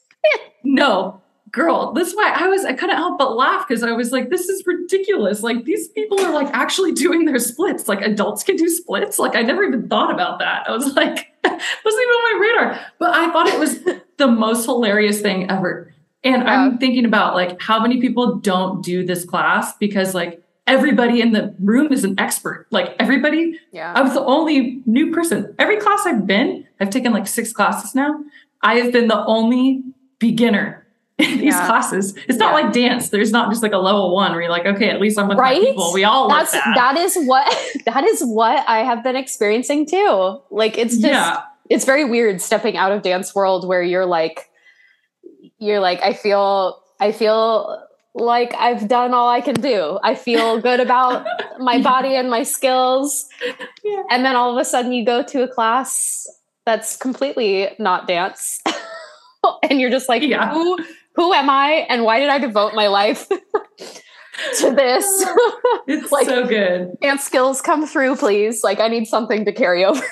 [0.64, 1.20] no,
[1.50, 4.48] girl, that's why I was, I couldn't help but laugh because I was like, this
[4.48, 5.42] is ridiculous.
[5.42, 7.88] Like, these people are like actually doing their splits.
[7.88, 9.18] Like, adults can do splits.
[9.18, 10.68] Like, I never even thought about that.
[10.68, 12.80] I was like, wasn't even on my radar.
[12.98, 13.80] But I thought it was
[14.16, 15.92] the most hilarious thing ever.
[16.22, 16.52] And yeah.
[16.52, 21.32] I'm thinking about like how many people don't do this class because like everybody in
[21.32, 22.66] the room is an expert.
[22.70, 23.92] Like everybody, yeah.
[23.94, 25.54] I was the only new person.
[25.58, 28.22] Every class I've been, I've taken like six classes now.
[28.62, 29.82] I have been the only
[30.18, 30.86] beginner
[31.18, 31.66] in these yeah.
[31.66, 32.16] classes.
[32.28, 32.64] It's not yeah.
[32.64, 33.08] like dance.
[33.08, 35.38] There's not just like a level one where you're like, okay, at least I'm with
[35.38, 35.60] right?
[35.60, 35.92] people.
[35.92, 36.72] We all That's that.
[36.76, 37.46] that is what
[37.86, 40.40] that is what I have been experiencing too.
[40.50, 41.42] Like it's just yeah.
[41.68, 44.48] it's very weird stepping out of dance world where you're like
[45.58, 47.82] you're like, I feel I feel
[48.14, 49.98] like I've done all I can do.
[50.02, 51.26] I feel good about
[51.58, 53.26] my body and my skills.
[54.10, 56.26] And then all of a sudden you go to a class
[56.66, 58.60] that's completely not dance.
[59.68, 60.52] and you're just like, yeah.
[60.52, 60.78] who
[61.14, 65.04] who am I and why did I devote my life to this?
[65.86, 66.96] it's like, so good.
[67.02, 68.64] And skills come through, please.
[68.64, 70.02] Like I need something to carry over.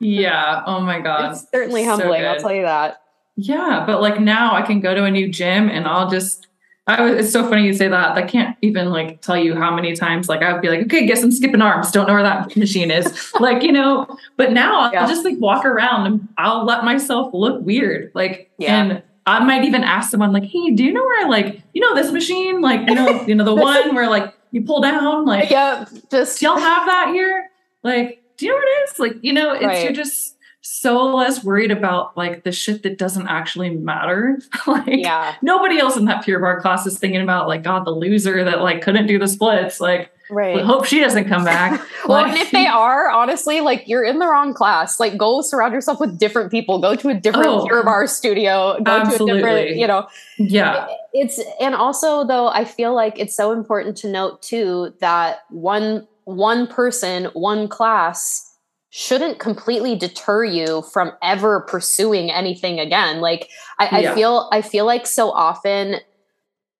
[0.00, 0.62] yeah.
[0.66, 1.32] Oh my God.
[1.32, 3.00] It's certainly humbling, so I'll tell you that.
[3.36, 6.46] Yeah, but like now I can go to a new gym and I'll just
[6.86, 8.16] I was, it's so funny you say that.
[8.16, 11.22] I can't even like tell you how many times like I'd be like, okay, guess
[11.22, 11.90] I'm skipping arms.
[11.90, 13.32] Don't know where that machine is.
[13.40, 14.06] like, you know,
[14.36, 18.12] but now I'll just like walk around and I'll let myself look weird.
[18.14, 18.82] Like, yeah.
[18.82, 21.80] and I might even ask someone like, hey, do you know where I like, you
[21.80, 22.60] know, this machine?
[22.60, 26.38] Like, you know, you know, the one where like you pull down, like, yeah, just
[26.38, 27.48] do y'all have that here?
[27.82, 28.98] Like, do you know what it is?
[28.98, 29.84] Like, you know, it's right.
[29.84, 30.33] you're just
[30.66, 34.38] so less worried about like the shit that doesn't actually matter.
[34.66, 35.34] like yeah.
[35.42, 38.62] nobody else in that pure barre class is thinking about like God, the loser that
[38.62, 39.78] like couldn't do the splits.
[39.78, 40.64] Like right.
[40.64, 41.86] hope she doesn't come back.
[42.06, 44.98] well, like, and if they are, honestly, like you're in the wrong class.
[44.98, 46.78] Like go surround yourself with different people.
[46.80, 48.80] Go to a different oh, pure barre studio.
[48.82, 49.26] Go absolutely.
[49.26, 50.08] to a different, you know.
[50.38, 50.86] Yeah.
[51.12, 56.08] It's and also though, I feel like it's so important to note too that one
[56.24, 58.53] one person, one class
[58.96, 63.20] shouldn't completely deter you from ever pursuing anything again.
[63.20, 64.12] Like I, yeah.
[64.12, 65.96] I feel I feel like so often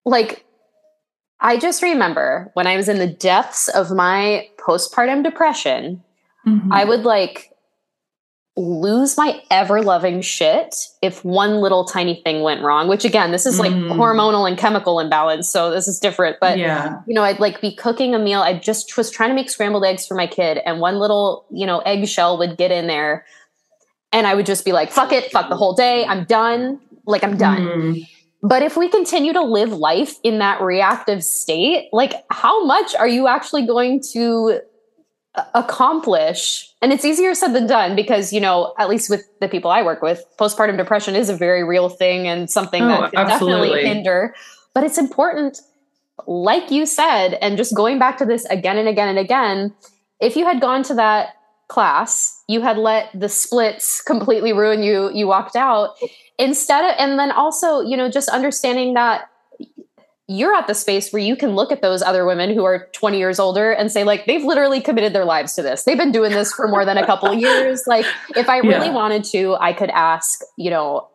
[0.05, 0.45] like
[1.41, 6.05] I just remember when I was in the depths of my postpartum depression,
[6.47, 6.73] mm-hmm.
[6.73, 7.51] I would like
[8.57, 13.47] lose my ever loving shit if one little tiny thing went wrong which again this
[13.47, 13.91] is like mm.
[13.97, 17.75] hormonal and chemical imbalance so this is different but yeah you know i'd like be
[17.75, 20.79] cooking a meal i just was trying to make scrambled eggs for my kid and
[20.79, 23.27] one little you know eggshell would get in there
[24.13, 27.25] and i would just be like fuck it fuck the whole day i'm done like
[27.25, 28.09] i'm done mm.
[28.47, 33.09] But if we continue to live life in that reactive state, like how much are
[33.09, 34.61] you actually going to
[35.55, 39.69] accomplish and it's easier said than done because you know at least with the people
[39.69, 43.27] i work with postpartum depression is a very real thing and something oh, that can
[43.27, 43.69] absolutely.
[43.69, 44.35] definitely hinder
[44.75, 45.61] but it's important
[46.29, 49.75] like you said and just going back to this again and again and again
[50.21, 51.31] if you had gone to that
[51.67, 55.97] class you had let the splits completely ruin you you walked out
[56.39, 59.29] instead of and then also you know just understanding that
[60.27, 63.19] you're at the space where you can look at those other women who are 20
[63.19, 65.85] years older and say like they've literally committed their lives to this.
[65.85, 67.83] They've been doing this for more than a couple of years.
[67.87, 68.93] Like if i really yeah.
[68.93, 71.09] wanted to i could ask you know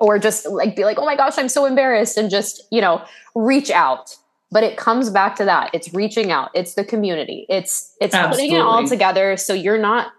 [0.00, 3.04] or just like be like oh my gosh i'm so embarrassed and just you know
[3.34, 4.16] reach out.
[4.50, 5.70] But it comes back to that.
[5.72, 6.50] It's reaching out.
[6.54, 7.44] It's the community.
[7.48, 8.50] It's it's Absolutely.
[8.50, 10.12] putting it all together so you're not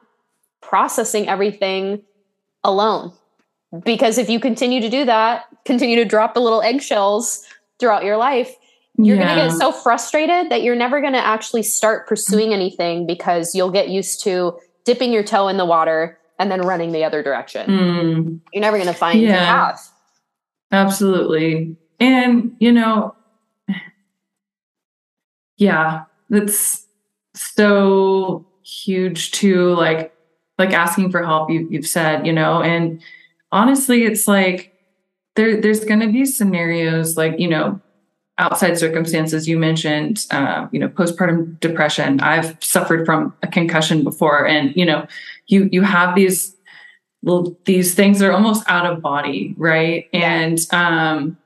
[0.61, 2.01] processing everything
[2.63, 3.13] alone.
[3.85, 7.43] Because if you continue to do that continue to drop the little eggshells
[7.79, 8.55] throughout your life,
[8.97, 9.35] you're yeah.
[9.35, 13.53] going to get so frustrated that you're never going to actually start pursuing anything because
[13.53, 17.21] you'll get used to dipping your toe in the water and then running the other
[17.21, 17.69] direction.
[17.69, 18.39] Mm.
[18.53, 19.27] You're never going to find yeah.
[19.27, 19.91] your path.
[20.71, 21.75] Absolutely.
[21.99, 23.15] And, you know,
[25.57, 26.85] yeah, that's
[27.33, 29.73] so huge too.
[29.73, 30.13] Like,
[30.57, 33.01] like asking for help, you, you've said, you know, and
[33.51, 34.73] honestly, it's like,
[35.35, 37.79] there there's going to be scenarios like you know
[38.37, 39.47] outside circumstances.
[39.47, 42.19] You mentioned uh, you know postpartum depression.
[42.19, 45.07] I've suffered from a concussion before and you know
[45.47, 46.55] you you have these
[47.23, 50.07] little these things that are almost out of body right?
[50.13, 51.37] And um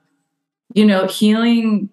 [0.74, 1.90] you know healing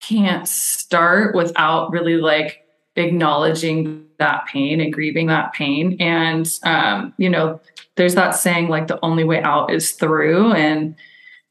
[0.00, 2.64] can't start without really like
[2.96, 5.96] acknowledging that pain and grieving that pain.
[6.00, 7.60] And um you know
[8.00, 10.94] there's that saying like the only way out is through and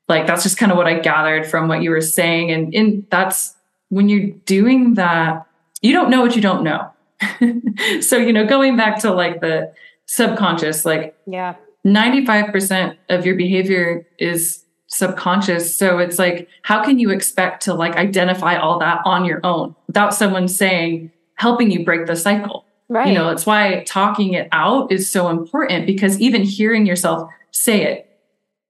[0.07, 3.05] like that's just kind of what i gathered from what you were saying and in
[3.11, 3.55] that's
[3.89, 5.45] when you're doing that
[5.81, 6.91] you don't know what you don't know.
[8.01, 9.73] So you know going back to like the
[10.05, 11.55] subconscious like yeah.
[11.85, 17.95] 95% of your behavior is subconscious so it's like how can you expect to like
[17.95, 23.07] identify all that on your own without someone saying helping you break the cycle Right.
[23.07, 27.83] You know, it's why talking it out is so important because even hearing yourself say
[27.83, 28.19] it,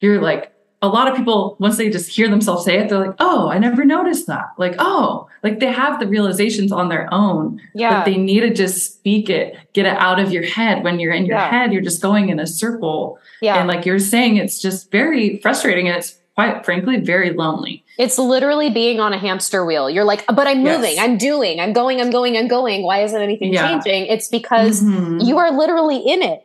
[0.01, 3.15] you're like, a lot of people, once they just hear themselves say it, they're like,
[3.19, 4.45] oh, I never noticed that.
[4.57, 7.59] Like, oh, like they have the realizations on their own.
[7.75, 7.99] Yeah.
[7.99, 10.83] But they need to just speak it, get it out of your head.
[10.83, 11.49] When you're in your yeah.
[11.49, 13.19] head, you're just going in a circle.
[13.41, 13.59] Yeah.
[13.59, 17.83] And like you're saying, it's just very frustrating and it's quite frankly very lonely.
[17.97, 19.89] It's literally being on a hamster wheel.
[19.89, 20.99] You're like, but I'm moving, yes.
[20.99, 22.83] I'm doing, I'm going, I'm going, I'm going.
[22.83, 23.67] Why isn't anything yeah.
[23.67, 24.05] changing?
[24.05, 25.19] It's because mm-hmm.
[25.19, 26.41] you are literally in it.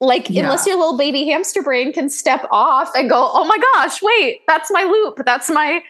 [0.00, 0.42] Like, yeah.
[0.42, 4.42] unless your little baby hamster brain can step off and go, oh my gosh, wait,
[4.46, 5.24] that's my loop.
[5.24, 5.82] That's my,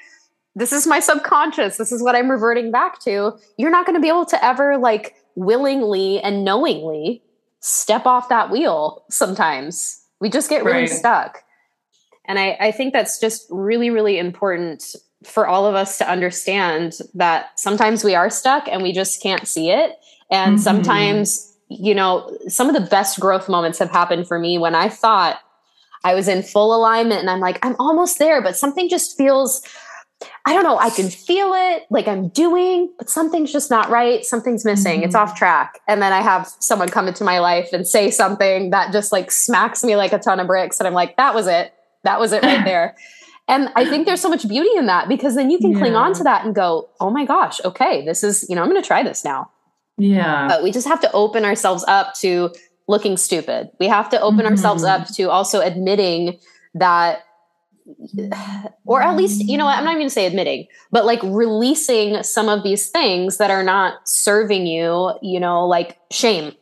[0.55, 1.79] this is my subconscious.
[1.79, 3.37] This is what I'm reverting back to.
[3.57, 7.23] You're not going to be able to ever, like, willingly and knowingly
[7.59, 10.01] step off that wheel sometimes.
[10.21, 10.89] We just get really right.
[10.89, 11.43] stuck.
[12.29, 16.99] And I, I think that's just really, really important for all of us to understand
[17.15, 19.93] that sometimes we are stuck and we just can't see it.
[20.31, 20.63] And mm-hmm.
[20.63, 24.89] sometimes, you know, some of the best growth moments have happened for me when I
[24.89, 25.41] thought
[26.05, 29.63] I was in full alignment and I'm like, I'm almost there, but something just feels,
[30.47, 34.25] I don't know, I can feel it like I'm doing, but something's just not right.
[34.25, 34.99] Something's missing.
[34.99, 35.07] Mm-hmm.
[35.07, 35.81] It's off track.
[35.89, 39.33] And then I have someone come into my life and say something that just like
[39.33, 40.79] smacks me like a ton of bricks.
[40.79, 41.73] And I'm like, that was it.
[42.09, 42.97] That was it right there.
[43.51, 45.79] And I think there's so much beauty in that because then you can yeah.
[45.79, 48.69] cling on to that and go, oh my gosh, okay, this is, you know, I'm
[48.69, 49.51] going to try this now.
[49.97, 50.47] Yeah.
[50.47, 52.51] But we just have to open ourselves up to
[52.89, 53.71] looking stupid.
[53.81, 54.49] We have to open mm-hmm.
[54.49, 56.39] ourselves up to also admitting
[56.75, 57.25] that,
[58.85, 61.23] or at least, you know what, I'm not even going to say admitting, but like
[61.23, 66.53] releasing some of these things that are not serving you, you know, like shame,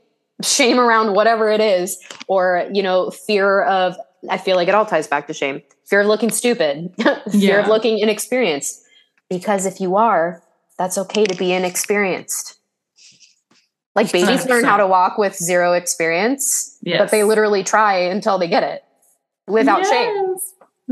[0.40, 3.96] shame around whatever it is, or, you know, fear of,
[4.28, 7.60] I feel like it all ties back to shame fear of looking stupid, fear yeah.
[7.60, 8.82] of looking inexperienced.
[9.30, 10.42] Because if you are,
[10.78, 12.58] that's okay to be inexperienced.
[13.94, 14.48] Like babies 100%.
[14.48, 16.98] learn how to walk with zero experience, yes.
[17.00, 18.84] but they literally try until they get it
[19.48, 19.88] without yes.
[19.88, 20.36] shame.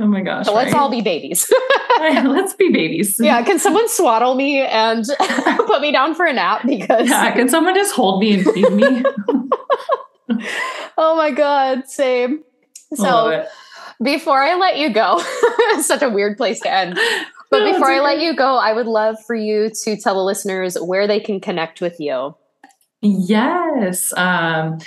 [0.01, 0.47] Oh my gosh.
[0.47, 0.65] So right?
[0.65, 1.53] let's all be babies.
[2.01, 3.17] let's be babies.
[3.21, 3.43] Yeah.
[3.43, 5.05] Can someone swaddle me and
[5.67, 6.63] put me down for a nap?
[6.67, 9.05] Because yeah, can someone just hold me and feed me?
[10.99, 11.87] oh my God.
[11.89, 12.43] Same.
[12.97, 13.47] So
[14.03, 15.23] before I let you go,
[15.81, 16.99] such a weird place to end.
[17.51, 20.25] But no, before I let you go, I would love for you to tell the
[20.25, 22.35] listeners where they can connect with you.
[23.01, 24.13] Yes.
[24.17, 24.81] Um,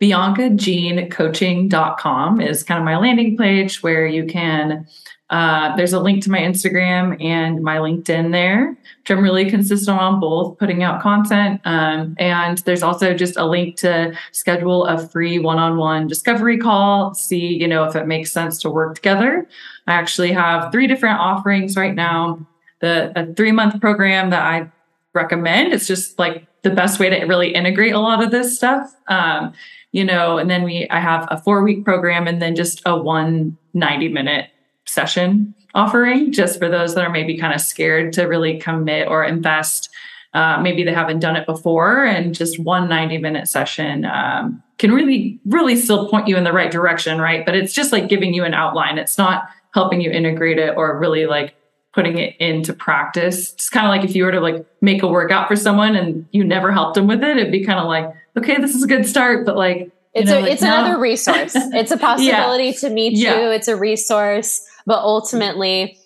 [0.00, 4.88] BiancaJeanCoaching.com is kind of my landing page where you can
[5.30, 9.98] uh, there's a link to my Instagram and my LinkedIn there, which I'm really consistent
[9.98, 11.60] on both, putting out content.
[11.64, 17.46] Um, and there's also just a link to schedule a free one-on-one discovery call, see,
[17.46, 19.46] you know, if it makes sense to work together.
[19.86, 22.46] I actually have three different offerings right now.
[22.80, 24.70] The a three-month program that I
[25.12, 25.74] recommend.
[25.74, 28.94] It's just like the best way to really integrate a lot of this stuff.
[29.08, 29.52] Um,
[29.92, 33.56] you know, and then we I have a four-week program and then just a one
[33.74, 34.50] 90 minute
[34.88, 39.24] session offering just for those that are maybe kind of scared to really commit or
[39.24, 39.90] invest.
[40.34, 44.92] Uh, maybe they haven't done it before, and just one 90 minute session um, can
[44.92, 47.44] really, really still point you in the right direction, right?
[47.46, 48.98] But it's just like giving you an outline.
[48.98, 51.54] It's not helping you integrate it or really like
[51.94, 53.52] putting it into practice.
[53.54, 56.26] It's kind of like if you were to like make a workout for someone and
[56.32, 58.86] you never helped them with it, it'd be kind of like, okay, this is a
[58.86, 60.78] good start, but like, it's know, a, like, it's no.
[60.78, 61.52] another resource.
[61.54, 62.72] It's a possibility yeah.
[62.72, 63.40] to meet yeah.
[63.40, 63.50] you.
[63.50, 64.67] It's a resource.
[64.88, 65.98] But ultimately,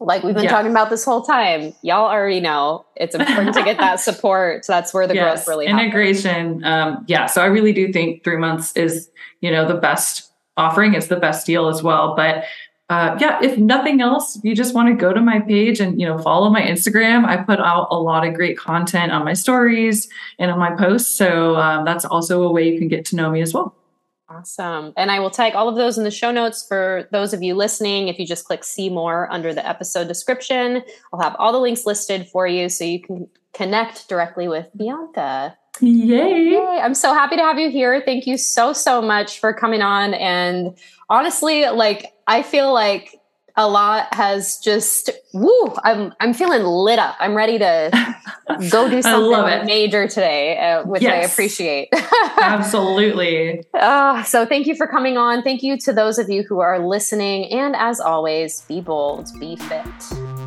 [0.00, 3.78] like we've been talking about this whole time, y'all already know it's important to get
[3.78, 4.64] that support.
[4.64, 5.44] So that's where the yes.
[5.44, 5.70] growth really is.
[5.70, 6.64] integration.
[6.64, 7.26] Um, yeah.
[7.26, 9.08] So I really do think three months is,
[9.42, 10.94] you know, the best offering.
[10.94, 12.16] It's the best deal as well.
[12.16, 12.46] But
[12.88, 16.00] uh, yeah, if nothing else, if you just want to go to my page and
[16.00, 17.24] you know follow my Instagram.
[17.24, 20.08] I put out a lot of great content on my stories
[20.40, 23.30] and on my posts, so um, that's also a way you can get to know
[23.30, 23.76] me as well.
[24.30, 24.92] Awesome.
[24.96, 27.54] And I will tag all of those in the show notes for those of you
[27.56, 28.06] listening.
[28.06, 31.84] If you just click see more under the episode description, I'll have all the links
[31.84, 35.56] listed for you so you can connect directly with Bianca.
[35.80, 36.50] Yay.
[36.50, 36.80] Yay.
[36.80, 38.02] I'm so happy to have you here.
[38.04, 40.14] Thank you so, so much for coming on.
[40.14, 40.76] And
[41.08, 43.19] honestly, like, I feel like
[43.56, 47.16] a lot has just woo i'm i'm feeling lit up.
[47.18, 48.16] I'm ready to
[48.70, 51.24] go do something major today uh, which yes.
[51.28, 51.88] i appreciate.
[52.40, 53.64] Absolutely.
[53.74, 55.42] Uh, so thank you for coming on.
[55.42, 57.50] Thank you to those of you who are listening.
[57.52, 60.39] And as always be bold be fit